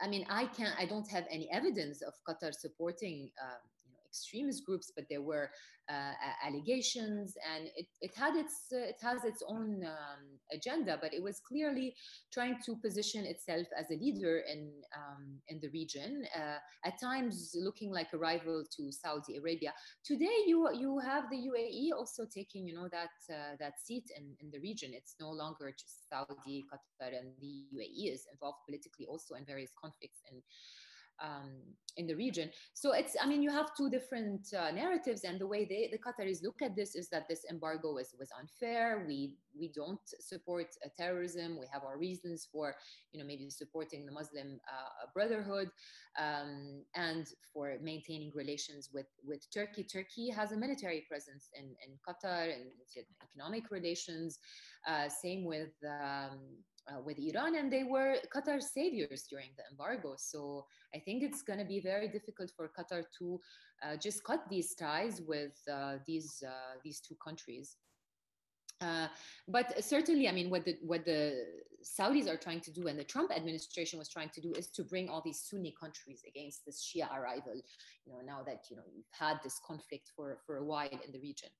I 0.00 0.08
mean, 0.08 0.26
I 0.28 0.46
can't, 0.46 0.74
I 0.78 0.86
don't 0.86 1.08
have 1.10 1.24
any 1.30 1.48
evidence 1.52 2.02
of 2.02 2.14
Qatar 2.28 2.52
supporting 2.52 3.30
um, 3.42 3.60
extremist 4.14 4.64
groups, 4.64 4.92
but 4.94 5.04
there 5.10 5.22
were 5.22 5.50
uh, 5.90 6.12
allegations, 6.46 7.34
and 7.52 7.68
it, 7.76 7.86
it 8.00 8.12
had 8.16 8.34
its 8.36 8.72
uh, 8.72 8.78
it 8.78 8.96
has 9.02 9.24
its 9.24 9.42
own 9.46 9.84
um, 9.84 10.22
agenda. 10.52 10.98
But 11.00 11.12
it 11.12 11.22
was 11.22 11.40
clearly 11.46 11.94
trying 12.32 12.56
to 12.64 12.76
position 12.76 13.26
itself 13.26 13.66
as 13.78 13.90
a 13.90 13.94
leader 13.94 14.42
in 14.50 14.70
um, 14.96 15.40
in 15.48 15.60
the 15.60 15.68
region. 15.68 16.24
Uh, 16.34 16.58
at 16.86 16.98
times, 17.00 17.54
looking 17.54 17.90
like 17.90 18.08
a 18.14 18.18
rival 18.18 18.64
to 18.76 18.92
Saudi 18.92 19.36
Arabia. 19.36 19.72
Today, 20.04 20.36
you 20.46 20.70
you 20.72 21.00
have 21.00 21.24
the 21.30 21.36
UAE 21.50 21.92
also 21.94 22.24
taking 22.24 22.66
you 22.66 22.74
know 22.74 22.88
that 22.88 23.14
uh, 23.30 23.56
that 23.60 23.74
seat 23.84 24.04
in, 24.16 24.24
in 24.40 24.50
the 24.50 24.60
region. 24.60 24.92
It's 24.94 25.16
no 25.20 25.30
longer 25.30 25.70
just 25.78 26.08
Saudi, 26.08 26.64
Qatar, 26.70 27.12
and 27.18 27.28
the 27.40 27.54
UAE 27.76 28.12
is 28.14 28.26
involved 28.32 28.58
politically 28.66 29.06
also 29.06 29.34
in 29.34 29.44
various 29.44 29.72
conflicts 29.82 30.22
and 30.30 30.40
um, 31.22 31.50
in 31.96 32.06
the 32.06 32.14
region. 32.14 32.50
So 32.74 32.92
it's, 32.92 33.16
I 33.22 33.26
mean, 33.26 33.42
you 33.42 33.50
have 33.50 33.74
two 33.76 33.88
different 33.88 34.48
uh, 34.52 34.70
narratives, 34.72 35.22
and 35.22 35.40
the 35.40 35.46
way 35.46 35.64
they, 35.64 35.88
the 35.92 35.98
Qataris 35.98 36.42
look 36.42 36.60
at 36.60 36.74
this 36.74 36.96
is 36.96 37.08
that 37.10 37.28
this 37.28 37.42
embargo 37.50 37.92
was 37.92 38.14
was 38.18 38.30
unfair. 38.38 39.04
We 39.06 39.34
we 39.58 39.70
don't 39.74 40.00
support 40.18 40.66
uh, 40.84 40.88
terrorism. 40.98 41.58
We 41.60 41.66
have 41.72 41.84
our 41.84 41.96
reasons 41.96 42.48
for, 42.50 42.74
you 43.12 43.20
know, 43.20 43.26
maybe 43.26 43.48
supporting 43.50 44.06
the 44.06 44.12
Muslim 44.12 44.58
uh, 44.68 45.06
Brotherhood 45.14 45.70
um, 46.18 46.82
and 46.96 47.26
for 47.52 47.76
maintaining 47.80 48.32
relations 48.34 48.90
with 48.92 49.06
with 49.24 49.46
Turkey. 49.52 49.84
Turkey 49.84 50.30
has 50.30 50.50
a 50.52 50.56
military 50.56 51.04
presence 51.08 51.48
in 51.54 51.66
in 51.86 51.96
Qatar 52.06 52.52
and 52.52 52.64
economic 53.22 53.70
relations. 53.70 54.38
Uh, 54.88 55.08
same 55.08 55.44
with. 55.44 55.72
Um, 55.84 56.40
uh, 56.88 57.00
with 57.00 57.18
Iran, 57.18 57.56
and 57.56 57.72
they 57.72 57.84
were 57.84 58.16
Qatar's 58.34 58.72
saviors 58.72 59.24
during 59.28 59.50
the 59.56 59.64
embargo. 59.70 60.14
So 60.16 60.66
I 60.94 60.98
think 60.98 61.22
it's 61.22 61.42
going 61.42 61.58
to 61.58 61.64
be 61.64 61.80
very 61.80 62.08
difficult 62.08 62.50
for 62.56 62.70
Qatar 62.78 63.04
to 63.18 63.40
uh, 63.82 63.96
just 63.96 64.24
cut 64.24 64.44
these 64.50 64.74
ties 64.74 65.22
with 65.26 65.56
uh, 65.70 65.96
these 66.06 66.42
uh, 66.46 66.78
these 66.84 67.00
two 67.00 67.16
countries. 67.24 67.76
Uh, 68.80 69.06
but 69.48 69.82
certainly, 69.82 70.28
I 70.28 70.32
mean, 70.32 70.50
what 70.50 70.64
the 70.64 70.76
what 70.82 71.04
the 71.04 71.46
Saudis 71.82 72.28
are 72.28 72.36
trying 72.36 72.60
to 72.60 72.72
do, 72.72 72.88
and 72.88 72.98
the 72.98 73.04
Trump 73.04 73.30
administration 73.30 73.98
was 73.98 74.08
trying 74.08 74.30
to 74.30 74.40
do, 74.40 74.52
is 74.52 74.68
to 74.68 74.82
bring 74.82 75.08
all 75.08 75.22
these 75.24 75.40
Sunni 75.48 75.74
countries 75.78 76.22
against 76.26 76.64
this 76.66 76.84
Shia 76.84 77.08
arrival. 77.16 77.54
You 78.04 78.12
know, 78.12 78.20
now 78.24 78.42
that 78.46 78.64
you 78.70 78.76
know 78.76 78.82
we've 78.94 79.04
had 79.12 79.38
this 79.42 79.60
conflict 79.66 80.10
for 80.14 80.38
for 80.46 80.56
a 80.58 80.64
while 80.64 80.88
in 80.88 81.12
the 81.12 81.20
region. 81.20 81.50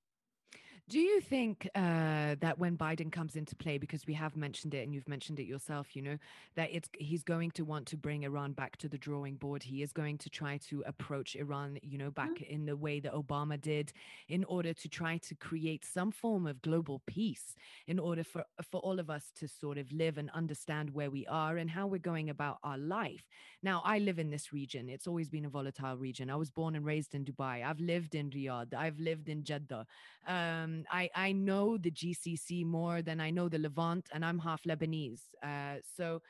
Do 0.88 0.98
you 0.98 1.20
think 1.20 1.68
uh, 1.74 2.37
that 2.40 2.58
when 2.58 2.76
Biden 2.76 3.10
comes 3.10 3.37
into 3.37 3.56
play, 3.56 3.78
because 3.78 4.06
we 4.06 4.12
have 4.14 4.37
mentioned 4.37 4.74
it 4.74 4.82
and 4.84 4.94
you've 4.94 5.08
mentioned 5.08 5.40
it 5.40 5.44
yourself, 5.44 5.96
you 5.96 6.02
know, 6.02 6.18
that 6.56 6.68
it's 6.72 6.90
he's 6.98 7.22
going 7.22 7.52
to 7.52 7.64
want 7.64 7.87
to 7.87 7.96
bring 7.96 8.24
Iran 8.24 8.52
back 8.52 8.76
to 8.78 8.88
the 8.88 8.98
drawing 8.98 9.37
board. 9.37 9.62
He 9.62 9.82
is 9.82 9.92
going 9.92 10.18
to 10.18 10.28
try 10.28 10.58
to 10.68 10.84
approach 10.87 11.37
Iran, 11.37 11.78
you 11.82 11.96
know, 11.96 12.10
back 12.10 12.34
mm-hmm. 12.34 12.54
in 12.54 12.66
the 12.66 12.76
way 12.76 13.00
that 13.00 13.14
Obama 13.14 13.58
did, 13.60 13.92
in 14.28 14.44
order 14.44 14.74
to 14.74 14.88
try 14.88 15.16
to 15.18 15.34
create 15.34 15.84
some 15.84 16.10
form 16.10 16.46
of 16.46 16.60
global 16.60 17.00
peace, 17.06 17.54
in 17.87 17.98
order 17.98 18.22
for 18.22 18.44
for 18.70 18.80
all 18.80 18.98
of 18.98 19.08
us 19.08 19.32
to 19.38 19.48
sort 19.48 19.78
of 19.78 19.90
live 19.90 20.18
and 20.18 20.28
understand 20.30 20.90
where 20.90 21.10
we 21.10 21.26
are 21.26 21.56
and 21.56 21.70
how 21.70 21.87
we're 21.87 21.98
going 22.12 22.28
about 22.28 22.58
our 22.62 22.78
life. 22.78 23.24
Now, 23.62 23.80
I 23.84 23.98
live 23.98 24.18
in 24.18 24.30
this 24.30 24.52
region. 24.52 24.90
It's 24.90 25.06
always 25.06 25.30
been 25.30 25.46
a 25.46 25.48
volatile 25.48 25.96
region. 25.96 26.28
I 26.28 26.37
was 26.37 26.50
born 26.50 26.76
and 26.76 26.84
raised 26.84 27.14
in 27.14 27.24
Dubai. 27.24 27.64
I've 27.64 27.80
lived 27.80 28.14
in 28.14 28.28
Riyadh. 28.30 28.74
I've 28.74 29.00
lived 29.00 29.30
in 29.30 29.42
Jeddah. 29.42 29.87
Um, 30.26 30.63
I 30.90 31.11
I 31.14 31.33
know 31.33 31.77
the 31.77 31.90
GCC 31.90 32.64
more 32.64 33.03
than 33.03 33.20
I 33.20 33.31
know 33.31 33.48
the 33.48 33.59
Levant, 33.59 34.09
and 34.12 34.24
I'm 34.24 34.38
half 34.38 34.62
Lebanese. 34.64 35.22
Uh, 35.42 35.77
so 35.96 36.20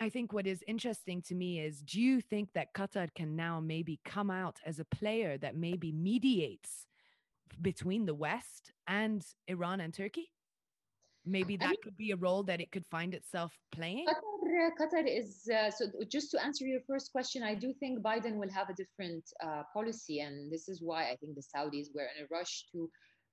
I 0.00 0.08
think 0.08 0.32
what 0.32 0.46
is 0.46 0.64
interesting 0.66 1.20
to 1.22 1.34
me 1.34 1.60
is 1.60 1.82
do 1.82 2.00
you 2.00 2.22
think 2.22 2.48
that 2.54 2.72
Qatar 2.74 3.08
can 3.14 3.36
now 3.36 3.60
maybe 3.60 4.00
come 4.04 4.30
out 4.30 4.58
as 4.64 4.78
a 4.78 4.84
player 4.84 5.36
that 5.38 5.54
maybe 5.56 5.92
mediates 5.92 6.86
between 7.60 8.06
the 8.06 8.14
West 8.14 8.72
and 8.86 9.24
Iran 9.46 9.80
and 9.80 9.92
Turkey? 9.92 10.30
Maybe 11.26 11.58
that 11.58 11.76
could 11.82 11.98
be 11.98 12.12
a 12.12 12.16
role 12.16 12.42
that 12.44 12.62
it 12.62 12.72
could 12.72 12.86
find 12.86 13.12
itself 13.12 13.52
playing. 13.72 14.06
Qatar, 14.08 14.70
Qatar 14.80 15.04
is 15.06 15.46
uh, 15.54 15.70
so. 15.70 15.84
Just 16.10 16.30
to 16.30 16.42
answer 16.42 16.64
your 16.64 16.80
first 16.86 17.12
question, 17.12 17.42
I 17.42 17.54
do 17.54 17.74
think 17.78 18.00
Biden 18.00 18.36
will 18.36 18.50
have 18.50 18.70
a 18.70 18.74
different 18.74 19.24
uh, 19.44 19.64
policy, 19.74 20.20
and 20.20 20.50
this 20.50 20.66
is 20.68 20.80
why 20.82 21.10
I 21.10 21.16
think 21.16 21.34
the 21.34 21.42
Saudis 21.42 21.88
were 21.94 22.08
in 22.16 22.24
a 22.24 22.26
rush 22.30 22.64
to 22.72 22.90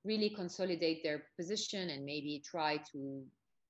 really 0.08 0.30
consolidate 0.30 1.04
their 1.04 1.24
position 1.38 1.89
and 1.89 2.06
maybe 2.06 2.41
try 2.54 2.78
to 2.91 3.24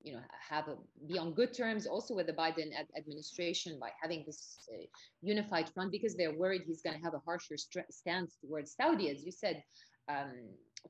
you 0.04 0.14
know 0.14 0.22
have 0.50 0.68
a, 0.68 0.76
be 1.08 1.18
on 1.18 1.34
good 1.34 1.54
terms 1.54 1.88
also 1.88 2.14
with 2.14 2.28
the 2.28 2.34
Biden 2.34 2.70
ad- 2.80 2.94
administration 2.96 3.78
by 3.80 3.90
having 4.02 4.24
this 4.26 4.40
uh, 4.72 4.86
unified 5.22 5.68
front 5.74 5.92
because 5.92 6.16
they're 6.16 6.38
worried 6.38 6.62
he's 6.68 6.84
going 6.84 6.96
to 6.98 7.04
have 7.04 7.16
a 7.16 7.22
harsher 7.26 7.58
st- 7.58 7.92
stance 7.92 8.38
towards 8.42 8.76
Saudi. 8.76 9.10
As 9.10 9.26
you 9.26 9.32
said 9.32 9.64
um, 10.08 10.34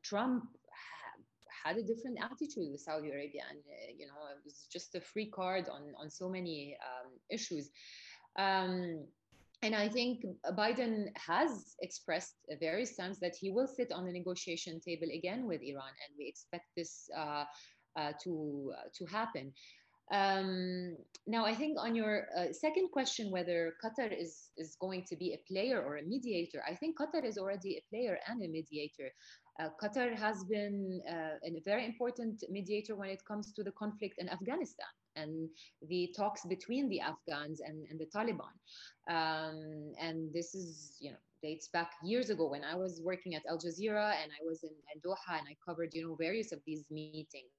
Trump 0.03 0.43
ha- 0.83 1.21
had 1.63 1.77
a 1.77 1.83
different 1.83 2.17
attitude 2.21 2.69
with 2.71 2.81
Saudi 2.81 3.10
Arabia 3.10 3.43
and 3.49 3.60
uh, 3.60 3.91
you 3.97 4.05
know 4.07 4.19
it 4.36 4.41
was 4.43 4.67
just 4.71 4.93
a 4.95 5.01
free 5.01 5.29
card 5.39 5.65
on 5.69 5.83
on 6.01 6.10
so 6.10 6.29
many 6.29 6.77
um, 6.89 7.12
issues. 7.29 7.69
Um, 8.38 9.05
and 9.63 9.75
I 9.75 9.89
think 9.89 10.23
Biden 10.51 11.07
has 11.17 11.75
expressed 11.81 12.35
various 12.59 12.95
times 12.95 13.19
that 13.19 13.35
he 13.35 13.49
will 13.49 13.67
sit 13.67 13.91
on 13.91 14.05
the 14.05 14.11
negotiation 14.11 14.79
table 14.79 15.07
again 15.13 15.47
with 15.47 15.61
Iran, 15.61 15.93
and 16.05 16.15
we 16.17 16.27
expect 16.27 16.65
this 16.75 17.09
uh, 17.17 17.45
uh, 17.97 18.13
to 18.23 18.73
uh, 18.77 18.89
to 18.97 19.05
happen. 19.05 19.53
Um, 20.11 20.95
now, 21.25 21.45
I 21.45 21.53
think 21.53 21.77
on 21.77 21.93
your 21.93 22.27
uh, 22.37 22.53
second 22.53 22.91
question, 22.91 23.29
whether 23.29 23.73
Qatar 23.83 24.09
is 24.17 24.51
is 24.55 24.77
going 24.79 25.03
to 25.09 25.15
be 25.17 25.33
a 25.33 25.41
player 25.51 25.81
or 25.81 25.97
a 25.97 26.03
mediator, 26.03 26.63
I 26.65 26.75
think 26.75 26.97
Qatar 26.97 27.25
is 27.25 27.37
already 27.37 27.77
a 27.77 27.83
player 27.89 28.17
and 28.27 28.41
a 28.41 28.47
mediator. 28.47 29.11
Uh, 29.59 29.69
Qatar 29.81 30.15
has 30.15 30.43
been 30.45 31.01
uh, 31.09 31.35
a 31.43 31.61
very 31.65 31.85
important 31.85 32.43
mediator 32.49 32.95
when 32.95 33.09
it 33.09 33.21
comes 33.27 33.51
to 33.53 33.63
the 33.63 33.71
conflict 33.71 34.15
in 34.19 34.29
Afghanistan 34.29 34.93
and 35.17 35.49
the 35.89 36.13
talks 36.15 36.45
between 36.45 36.87
the 36.89 37.01
Afghans 37.01 37.59
and, 37.59 37.85
and 37.89 37.99
the 37.99 38.05
Taliban. 38.05 38.53
Um, 39.09 39.91
and 39.99 40.31
this 40.31 40.53
is, 40.53 40.95
you 41.01 41.11
know, 41.11 41.17
dates 41.41 41.67
back 41.67 41.91
years 42.03 42.29
ago 42.29 42.47
when 42.47 42.63
I 42.63 42.75
was 42.75 43.01
working 43.03 43.35
at 43.35 43.43
Al 43.49 43.57
Jazeera 43.57 44.13
and 44.21 44.31
I 44.31 44.41
was 44.45 44.63
in, 44.63 44.75
in 44.93 45.01
Doha 45.01 45.39
and 45.39 45.47
I 45.49 45.55
covered, 45.65 45.93
you 45.93 46.07
know, 46.07 46.15
various 46.15 46.51
of 46.51 46.59
these 46.65 46.85
meetings. 46.91 47.56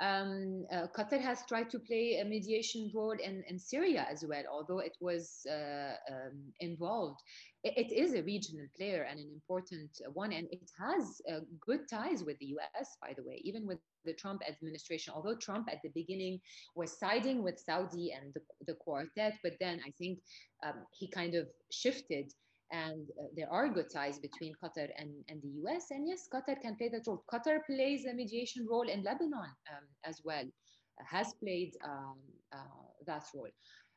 Um, 0.00 0.64
uh, 0.72 0.86
Qatar 0.96 1.20
has 1.20 1.44
tried 1.48 1.70
to 1.70 1.78
play 1.80 2.18
a 2.20 2.24
mediation 2.24 2.90
role 2.94 3.16
in, 3.18 3.42
in 3.48 3.58
Syria 3.58 4.06
as 4.08 4.24
well, 4.28 4.44
although 4.50 4.78
it 4.78 4.96
was 5.00 5.44
uh, 5.50 5.94
um, 6.08 6.52
involved. 6.60 7.20
It, 7.64 7.90
it 7.90 7.92
is 7.92 8.14
a 8.14 8.22
regional 8.22 8.66
player 8.76 9.02
and 9.10 9.18
an 9.18 9.28
important 9.32 9.90
one, 10.12 10.32
and 10.32 10.46
it 10.52 10.70
has 10.78 11.20
uh, 11.30 11.40
good 11.60 11.88
ties 11.90 12.22
with 12.22 12.38
the 12.38 12.54
US, 12.58 12.96
by 13.02 13.12
the 13.16 13.24
way, 13.24 13.40
even 13.42 13.66
with 13.66 13.78
the 14.04 14.12
Trump 14.12 14.42
administration. 14.48 15.12
Although 15.16 15.36
Trump 15.36 15.68
at 15.70 15.82
the 15.82 15.90
beginning 15.94 16.40
was 16.76 16.96
siding 16.96 17.42
with 17.42 17.58
Saudi 17.58 18.12
and 18.12 18.32
the, 18.34 18.42
the 18.66 18.74
quartet, 18.74 19.34
but 19.42 19.54
then 19.58 19.80
I 19.84 19.90
think 19.98 20.20
um, 20.64 20.86
he 20.92 21.08
kind 21.08 21.34
of 21.34 21.48
shifted 21.72 22.32
and 22.70 23.08
uh, 23.18 23.28
there 23.34 23.50
are 23.50 23.68
good 23.68 23.90
ties 23.90 24.18
between 24.18 24.54
Qatar 24.62 24.88
and, 24.98 25.10
and 25.28 25.40
the 25.42 25.48
US. 25.62 25.90
And 25.90 26.06
yes, 26.06 26.28
Qatar 26.32 26.60
can 26.60 26.76
play 26.76 26.88
that 26.90 27.06
role. 27.06 27.24
Qatar 27.32 27.60
plays 27.66 28.04
a 28.04 28.12
mediation 28.12 28.66
role 28.68 28.88
in 28.88 29.02
Lebanon 29.02 29.50
um, 29.70 29.84
as 30.04 30.20
well, 30.24 30.44
uh, 30.44 31.04
has 31.04 31.32
played 31.34 31.72
um, 31.84 32.16
uh, 32.52 32.84
that 33.06 33.24
role. 33.34 33.48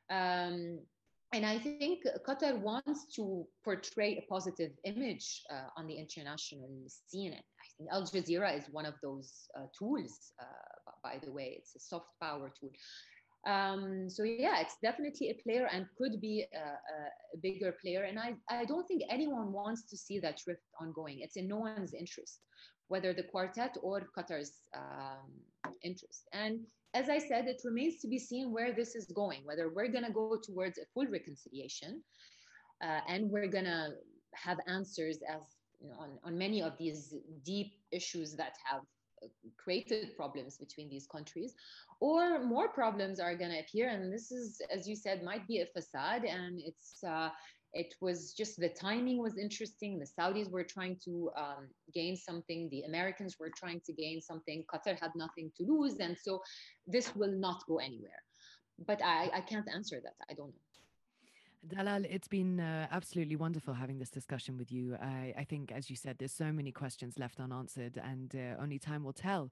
Um, 0.10 0.80
and 1.34 1.46
I 1.46 1.60
think 1.60 2.04
Qatar 2.28 2.60
wants 2.60 3.06
to 3.16 3.46
portray 3.64 4.18
a 4.18 4.30
positive 4.30 4.72
image 4.84 5.44
uh, 5.50 5.68
on 5.78 5.88
the 5.88 5.96
international 5.96 6.70
scene. 6.88 7.32
And 7.32 7.42
I 7.42 7.66
think 7.78 7.90
Al 7.90 8.04
Jazeera 8.04 8.58
is 8.58 8.66
one 8.72 8.86
of 8.86 8.96
those 9.02 9.48
uh, 9.58 9.68
tools, 9.78 10.34
by 11.02 11.20
the 11.24 11.32
way. 11.32 11.56
It's 11.58 11.74
a 11.76 11.80
soft 11.80 12.10
power 12.22 12.52
tool. 12.60 12.72
Um, 13.48 14.08
so 14.08 14.24
yeah, 14.24 14.60
it's 14.60 14.78
definitely 14.84 15.32
a 15.32 15.42
player 15.42 15.68
and 15.72 15.88
could 15.98 16.22
be 16.22 16.46
a, 16.54 16.60
a, 16.60 17.38
bigger 17.42 17.76
player. 17.82 18.04
And 18.04 18.20
I, 18.20 18.36
I 18.50 18.66
don't 18.66 18.88
think 18.88 19.02
anyone 19.10 19.52
wants 19.52 19.84
to 19.90 19.98
see 19.98 20.20
that 20.20 20.40
rift 20.46 20.62
ongoing. 20.80 21.20
It's 21.22 21.38
in 21.38 21.48
no 21.48 21.58
one's 21.58 21.94
interest, 21.94 22.40
whether 22.88 23.14
the 23.14 23.24
quartet 23.24 23.78
or 23.82 24.08
Qatar's 24.16 24.62
um, 24.78 25.32
interest. 25.84 26.28
And 26.34 26.60
as 26.94 27.10
I 27.10 27.18
said, 27.18 27.48
it 27.48 27.62
remains 27.66 28.00
to 28.02 28.08
be 28.08 28.20
seen 28.20 28.52
where 28.52 28.74
this 28.74 28.96
is 28.96 29.06
going, 29.08 29.42
whether 29.46 29.70
we're 29.74 29.88
going 29.88 30.06
to 30.06 30.12
go 30.12 30.38
towards 30.44 30.78
a 30.78 30.86
full 30.94 31.08
reconciliation 31.08 32.04
uh, 32.84 33.00
and 33.08 33.30
we're 33.32 33.48
going 33.48 33.66
to 33.66 33.90
have 34.36 34.58
answers 34.68 35.18
as 35.28 35.42
you 35.82 35.90
know, 35.90 35.96
on, 36.00 36.10
on 36.24 36.38
many 36.38 36.62
of 36.62 36.78
these 36.78 37.16
deep 37.44 37.74
issues 37.92 38.36
that 38.36 38.54
have 38.70 38.82
created 39.58 40.16
problems 40.16 40.58
between 40.58 40.90
these 40.90 41.08
countries 41.08 41.54
or 42.00 42.44
more 42.44 42.70
problems 42.70 43.20
are 43.20 43.36
going 43.36 43.52
to 43.52 43.60
appear. 43.60 43.90
And 43.90 44.12
this 44.12 44.32
is 44.32 44.62
as 44.74 44.88
you 44.88 44.96
said 44.96 45.24
might 45.24 45.48
be 45.48 45.62
a 45.62 45.66
facade 45.66 46.24
and 46.24 46.60
it's 46.60 47.04
uh, 47.04 47.30
it 47.74 47.96
was 48.02 48.34
just 48.34 48.60
the 48.60 48.70
timing 48.70 49.20
was 49.20 49.38
interesting. 49.38 49.98
The 49.98 50.06
saudis 50.06 50.52
were 50.52 50.66
trying 50.66 50.98
to 51.06 51.32
um, 51.38 51.68
gain 51.94 52.16
something. 52.16 52.70
The 52.70 52.82
americans 52.84 53.38
were 53.40 53.52
trying 53.56 53.82
to 53.86 53.94
gain 53.94 54.22
something. 54.22 54.64
Qatar 54.74 55.00
had 55.00 55.12
nothing 55.16 55.52
to 55.58 55.64
lose 55.64 56.00
and 56.00 56.18
so 56.18 56.42
this 56.88 57.16
will 57.16 57.34
not 57.48 57.64
go 57.68 57.78
anywhere. 57.78 58.24
But 58.88 59.02
i, 59.04 59.30
I 59.34 59.42
can't 59.42 59.68
answer 59.74 60.00
that. 60.04 60.16
I 60.30 60.34
don't 60.34 60.50
know 60.50 60.71
Dalal, 61.68 62.06
it's 62.10 62.28
been 62.28 62.60
uh, 62.60 62.88
absolutely 62.92 63.36
wonderful 63.36 63.76
having 63.76 64.00
this 64.00 64.10
discussion 64.10 64.58
with 64.58 64.72
you. 64.72 64.98
I, 65.00 65.34
I, 65.38 65.44
think, 65.44 65.72
as 65.72 65.92
you 65.92 65.96
said, 65.96 66.18
there's 66.18 66.32
so 66.32 66.52
many 66.52 66.72
questions 66.72 67.20
left 67.20 67.40
unanswered, 67.40 68.02
and 68.04 68.34
uh, 68.36 68.60
only 68.60 68.80
time 68.80 69.04
will 69.04 69.14
tell 69.14 69.52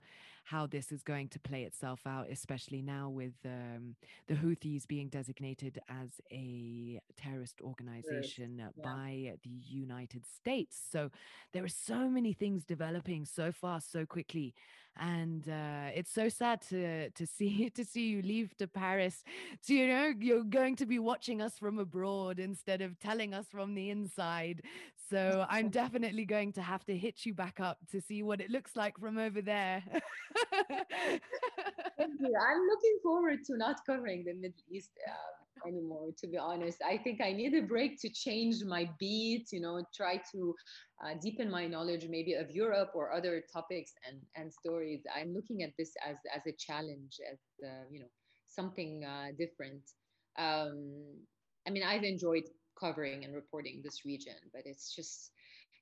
how 0.50 0.66
this 0.66 0.92
is 0.92 1.04
going 1.04 1.28
to 1.30 1.40
play 1.40 1.64
itself 1.64 2.02
out, 2.08 2.28
especially 2.32 2.82
now 2.82 3.08
with 3.10 3.34
um, 3.46 3.96
the 4.28 4.34
Houthis 4.34 4.88
being 4.88 5.08
designated 5.08 5.80
as 5.88 6.10
a 6.32 7.00
terrorist 7.16 7.62
organization 7.62 8.58
yeah. 8.58 8.84
by 8.84 9.34
the 9.44 9.50
United 9.70 10.24
States. 10.26 10.80
So 10.92 11.12
there 11.54 11.64
are 11.64 11.76
so 11.92 12.10
many 12.10 12.34
things 12.34 12.64
developing 12.64 13.26
so 13.26 13.52
fast, 13.52 13.92
so 13.92 14.06
quickly 14.06 14.56
and 15.00 15.48
uh, 15.48 15.90
it's 15.96 16.12
so 16.12 16.30
sad 16.30 16.62
to 16.62 17.10
to 17.12 17.26
see 17.26 17.70
to 17.76 17.86
see 17.86 18.08
you 18.08 18.22
leave 18.22 18.56
to 18.58 18.68
Paris. 18.68 19.24
So 19.62 19.74
you 19.74 19.88
know 19.88 20.14
you're 20.20 20.44
going 20.44 20.76
to 20.78 20.86
be 20.86 21.00
watching 21.00 21.42
us 21.42 21.58
from 21.58 21.80
abroad 21.80 22.40
instead 22.40 22.82
of 22.82 23.00
telling 23.00 23.34
us 23.34 23.48
from 23.50 23.76
the 23.76 23.90
inside. 23.90 24.64
So 25.10 25.45
I'm 25.50 25.69
definitely 25.69 26.26
going 26.26 26.54
to 26.54 26.62
have 26.62 26.86
to 26.86 26.98
hit 26.98 27.26
you 27.26 27.34
back 27.34 27.60
up 27.60 27.78
to 27.91 28.02
see 28.02 28.22
what 28.24 28.41
it 28.41 28.50
looks 28.50 28.76
like 28.76 28.98
from 29.00 29.17
over 29.17 29.41
there. 29.41 29.84
Thank 32.00 32.13
you. 32.19 32.34
I'm 32.50 32.62
looking 32.67 33.00
forward 33.02 33.39
to 33.45 33.58
not 33.58 33.78
covering 33.86 34.24
the 34.26 34.34
Middle 34.34 34.63
East. 34.72 34.91
Uh, 35.08 35.39
anymore 35.67 36.10
to 36.17 36.28
be 36.28 36.38
honest 36.38 36.78
i 36.88 36.98
think 36.98 37.19
i 37.22 37.32
need 37.32 37.54
a 37.54 37.62
break 37.62 38.00
to 38.00 38.10
change 38.10 38.63
my 38.65 38.89
beat 39.00 39.48
you 39.52 39.60
know 39.60 39.84
try 39.93 40.15
to 40.32 40.56
uh, 41.04 41.13
deepen 41.22 41.50
my 41.50 41.67
knowledge 41.67 42.08
maybe 42.10 42.34
of 42.34 42.50
europe 42.52 42.91
or 42.93 43.12
other 43.12 43.43
topics 43.52 43.91
and 44.08 44.22
and 44.36 44.54
stories 44.54 45.02
i'm 45.15 45.34
looking 45.34 45.63
at 45.63 45.72
this 45.78 45.91
as 46.08 46.15
as 46.34 46.41
a 46.48 46.54
challenge 46.58 47.17
as 47.32 47.39
uh, 47.67 47.84
you 47.91 48.00
know 48.00 48.12
something 48.48 49.04
uh, 49.06 49.28
different 49.38 49.82
um, 50.38 51.04
i 51.67 51.69
mean 51.69 51.84
i've 51.84 52.04
enjoyed 52.04 52.43
covering 52.80 53.24
and 53.24 53.36
reporting 53.36 53.82
this 53.84 54.06
region 54.06 54.36
but 54.54 54.62
it's 54.65 54.96
just 54.96 55.32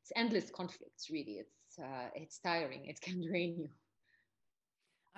it's 0.02 0.12
endless 0.16 0.50
conflicts 0.52 1.10
really 1.10 1.40
it's 1.44 1.80
uh, 1.80 2.10
it's 2.16 2.40
tiring 2.40 2.86
it 2.86 3.00
can 3.02 3.22
drain 3.28 3.58
you 3.60 3.70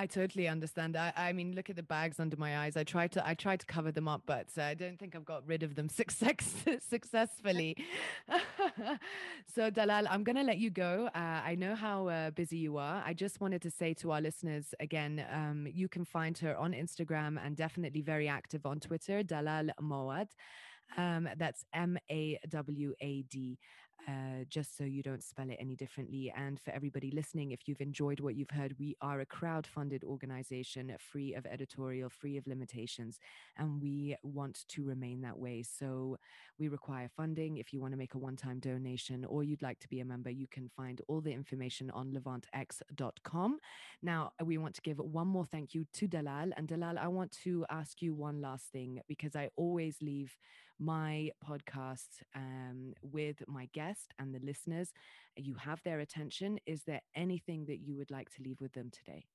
I 0.01 0.05
totally 0.05 0.47
understand. 0.47 0.95
I, 0.95 1.11
I 1.17 1.33
mean, 1.33 1.53
look 1.55 1.69
at 1.69 1.75
the 1.75 1.83
bags 1.83 2.21
under 2.21 2.37
my 2.37 2.59
eyes. 2.59 2.77
I 2.77 2.85
tried 2.85 3.11
to 3.11 3.27
I 3.27 3.33
tried 3.33 3.59
to 3.59 3.65
cover 3.65 3.91
them 3.91 4.07
up, 4.07 4.21
but 4.25 4.47
uh, 4.57 4.61
I 4.61 4.73
don't 4.73 4.97
think 4.97 5.13
I've 5.13 5.25
got 5.25 5.45
rid 5.45 5.61
of 5.61 5.75
them 5.75 5.89
success 6.01 6.53
successfully. 6.89 7.75
so 9.53 9.69
Dalal, 9.69 10.07
I'm 10.09 10.23
going 10.23 10.37
to 10.37 10.43
let 10.43 10.57
you 10.57 10.69
go. 10.69 11.09
Uh, 11.13 11.41
I 11.45 11.55
know 11.55 11.75
how 11.75 12.07
uh, 12.07 12.31
busy 12.31 12.55
you 12.55 12.77
are. 12.77 13.03
I 13.05 13.13
just 13.13 13.41
wanted 13.41 13.61
to 13.63 13.71
say 13.71 13.93
to 13.95 14.13
our 14.13 14.21
listeners 14.21 14.73
again, 14.79 15.25
um, 15.33 15.67
you 15.69 15.89
can 15.89 16.05
find 16.05 16.37
her 16.37 16.55
on 16.55 16.71
Instagram 16.71 17.37
and 17.45 17.57
definitely 17.57 18.01
very 18.01 18.29
active 18.29 18.65
on 18.65 18.79
Twitter, 18.79 19.21
Dalal 19.21 19.69
Mawad. 19.81 20.29
Um, 20.97 21.29
that's 21.37 21.63
M 21.73 21.97
A 22.09 22.39
W 22.49 22.93
A 23.01 23.23
D 23.23 23.57
uh, 24.07 24.43
just 24.49 24.77
so 24.77 24.83
you 24.83 25.03
don't 25.03 25.23
spell 25.23 25.49
it 25.49 25.57
any 25.59 25.75
differently. 25.75 26.33
And 26.35 26.59
for 26.59 26.71
everybody 26.71 27.11
listening, 27.11 27.51
if 27.51 27.67
you've 27.67 27.81
enjoyed 27.81 28.19
what 28.19 28.35
you've 28.35 28.49
heard, 28.49 28.75
we 28.79 28.95
are 29.01 29.19
a 29.19 29.25
crowd 29.25 29.67
funded 29.67 30.03
organization, 30.03 30.95
free 30.99 31.33
of 31.35 31.45
editorial, 31.45 32.09
free 32.09 32.37
of 32.37 32.47
limitations, 32.47 33.19
and 33.57 33.81
we 33.81 34.15
want 34.23 34.63
to 34.69 34.83
remain 34.83 35.21
that 35.21 35.37
way. 35.37 35.63
So 35.63 36.17
we 36.57 36.69
require 36.69 37.09
funding. 37.15 37.57
If 37.57 37.73
you 37.73 37.81
want 37.81 37.93
to 37.93 37.97
make 37.97 38.15
a 38.15 38.17
one 38.17 38.35
time 38.35 38.59
donation 38.59 39.25
or 39.25 39.43
you'd 39.43 39.61
like 39.61 39.79
to 39.79 39.89
be 39.89 39.99
a 39.99 40.05
member, 40.05 40.29
you 40.29 40.47
can 40.47 40.69
find 40.75 41.01
all 41.07 41.21
the 41.21 41.33
information 41.33 41.91
on 41.91 42.11
levantx.com. 42.11 43.59
Now, 44.01 44.31
we 44.43 44.57
want 44.57 44.75
to 44.75 44.81
give 44.81 44.97
one 44.99 45.27
more 45.27 45.45
thank 45.45 45.73
you 45.73 45.85
to 45.93 46.07
Dalal. 46.07 46.51
And 46.57 46.67
Dalal, 46.67 46.97
I 46.97 47.07
want 47.07 47.31
to 47.43 47.65
ask 47.69 48.01
you 48.01 48.13
one 48.13 48.41
last 48.41 48.71
thing 48.71 49.01
because 49.07 49.35
I 49.35 49.49
always 49.55 49.97
leave 50.01 50.35
my 50.79 51.29
podcast 51.47 52.07
um, 52.35 52.93
with 53.01 53.43
my 53.47 53.67
guest 53.73 54.13
and 54.17 54.33
the 54.33 54.39
listeners. 54.39 54.91
You 55.35 55.55
have 55.55 55.81
their 55.83 55.99
attention. 55.99 56.59
Is 56.65 56.83
there 56.83 57.01
anything 57.15 57.65
that 57.65 57.79
you 57.79 57.95
would 57.97 58.11
like 58.11 58.29
to 58.35 58.43
leave 58.43 58.61
with 58.61 58.73
them 58.73 58.89
today? 58.91 59.25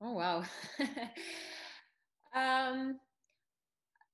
Oh, 0.00 0.12
wow. 0.12 0.44
um, 2.34 2.98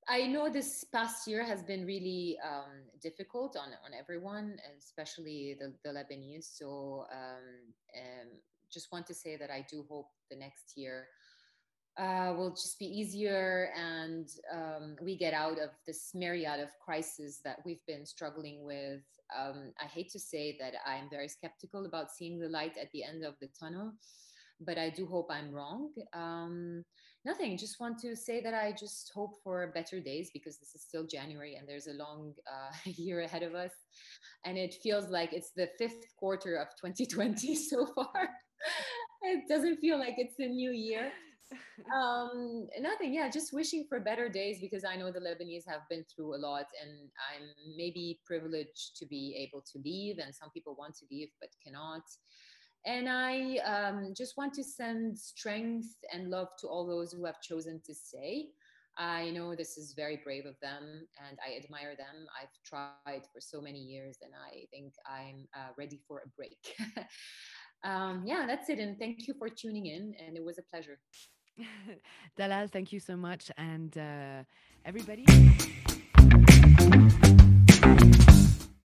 I 0.08 0.26
know 0.26 0.48
this 0.48 0.84
past 0.92 1.26
year 1.26 1.44
has 1.44 1.62
been 1.62 1.84
really 1.86 2.36
um, 2.44 2.82
difficult 3.02 3.56
on, 3.56 3.68
on 3.84 3.92
everyone, 3.98 4.56
especially 4.78 5.56
the, 5.58 5.72
the 5.84 5.90
Lebanese. 5.90 6.56
So, 6.56 7.06
um, 7.12 7.72
um, 7.96 8.28
just 8.72 8.90
want 8.92 9.06
to 9.06 9.14
say 9.14 9.36
that 9.36 9.50
I 9.50 9.64
do 9.70 9.84
hope 9.88 10.08
the 10.30 10.36
next 10.36 10.74
year 10.76 11.06
uh, 12.00 12.32
will 12.34 12.50
just 12.50 12.78
be 12.78 12.86
easier 12.86 13.70
and 13.76 14.28
um, 14.52 14.96
we 15.02 15.16
get 15.16 15.34
out 15.34 15.58
of 15.58 15.70
this 15.86 16.12
myriad 16.14 16.58
of 16.58 16.70
crises 16.82 17.40
that 17.44 17.58
we've 17.66 17.84
been 17.86 18.06
struggling 18.06 18.64
with. 18.64 19.02
Um, 19.38 19.72
I 19.78 19.84
hate 19.84 20.10
to 20.12 20.18
say 20.18 20.56
that 20.60 20.72
I'm 20.86 21.10
very 21.10 21.28
skeptical 21.28 21.84
about 21.84 22.10
seeing 22.10 22.38
the 22.38 22.48
light 22.48 22.78
at 22.80 22.90
the 22.92 23.04
end 23.04 23.22
of 23.22 23.34
the 23.40 23.48
tunnel, 23.48 23.92
but 24.60 24.78
I 24.78 24.88
do 24.88 25.06
hope 25.06 25.28
I'm 25.30 25.52
wrong. 25.52 25.90
Um, 26.14 26.84
nothing, 27.26 27.58
just 27.58 27.78
want 27.80 27.98
to 27.98 28.16
say 28.16 28.40
that 28.40 28.54
I 28.54 28.72
just 28.72 29.12
hope 29.14 29.34
for 29.44 29.70
better 29.74 30.00
days 30.00 30.30
because 30.32 30.56
this 30.56 30.74
is 30.74 30.82
still 30.82 31.06
January 31.06 31.56
and 31.56 31.68
there's 31.68 31.86
a 31.86 31.92
long 31.92 32.32
uh, 32.50 32.74
year 32.96 33.20
ahead 33.20 33.42
of 33.42 33.54
us. 33.54 33.72
And 34.46 34.56
it 34.56 34.74
feels 34.82 35.10
like 35.10 35.34
it's 35.34 35.50
the 35.54 35.68
fifth 35.78 36.02
quarter 36.18 36.56
of 36.56 36.68
2020 36.80 37.54
so 37.70 37.86
far. 37.94 38.30
it 39.22 39.44
doesn't 39.50 39.80
feel 39.80 39.98
like 39.98 40.14
it's 40.16 40.38
a 40.38 40.46
new 40.46 40.70
year 40.70 41.12
um, 41.94 42.68
nothing. 42.80 43.14
Yeah, 43.14 43.28
just 43.28 43.52
wishing 43.52 43.86
for 43.88 44.00
better 44.00 44.28
days 44.28 44.58
because 44.60 44.84
I 44.84 44.96
know 44.96 45.10
the 45.10 45.20
Lebanese 45.20 45.68
have 45.68 45.82
been 45.88 46.04
through 46.04 46.34
a 46.36 46.38
lot, 46.38 46.66
and 46.82 47.10
I'm 47.32 47.48
maybe 47.76 48.20
privileged 48.24 48.96
to 48.98 49.06
be 49.06 49.36
able 49.38 49.62
to 49.72 49.78
leave, 49.84 50.18
and 50.18 50.34
some 50.34 50.50
people 50.50 50.76
want 50.78 50.96
to 50.96 51.06
leave 51.10 51.28
but 51.40 51.50
cannot. 51.64 52.02
And 52.86 53.08
I 53.08 53.58
um, 53.58 54.14
just 54.16 54.36
want 54.36 54.54
to 54.54 54.64
send 54.64 55.18
strength 55.18 55.88
and 56.12 56.30
love 56.30 56.48
to 56.60 56.66
all 56.66 56.86
those 56.86 57.12
who 57.12 57.26
have 57.26 57.40
chosen 57.42 57.80
to 57.84 57.94
stay. 57.94 58.46
I 58.96 59.30
know 59.30 59.54
this 59.54 59.78
is 59.78 59.94
very 59.94 60.20
brave 60.22 60.46
of 60.46 60.56
them 60.60 61.06
and 61.26 61.38
I 61.46 61.56
admire 61.56 61.94
them. 61.96 62.26
I've 62.40 62.48
tried 62.64 63.22
for 63.32 63.40
so 63.40 63.60
many 63.60 63.78
years 63.78 64.18
and 64.22 64.32
I 64.34 64.66
think 64.70 64.92
I'm 65.06 65.46
uh, 65.56 65.68
ready 65.78 66.00
for 66.06 66.22
a 66.24 66.28
break. 66.36 66.58
um, 67.84 68.24
yeah, 68.26 68.44
that's 68.46 68.68
it. 68.68 68.78
And 68.78 68.98
thank 68.98 69.26
you 69.26 69.34
for 69.38 69.48
tuning 69.48 69.86
in. 69.86 70.14
And 70.18 70.36
it 70.36 70.44
was 70.44 70.58
a 70.58 70.62
pleasure. 70.70 70.98
Dalal, 72.36 72.68
thank 72.68 72.92
you 72.92 73.00
so 73.00 73.16
much. 73.16 73.50
And 73.56 73.96
uh, 73.96 74.44
everybody. 74.84 75.24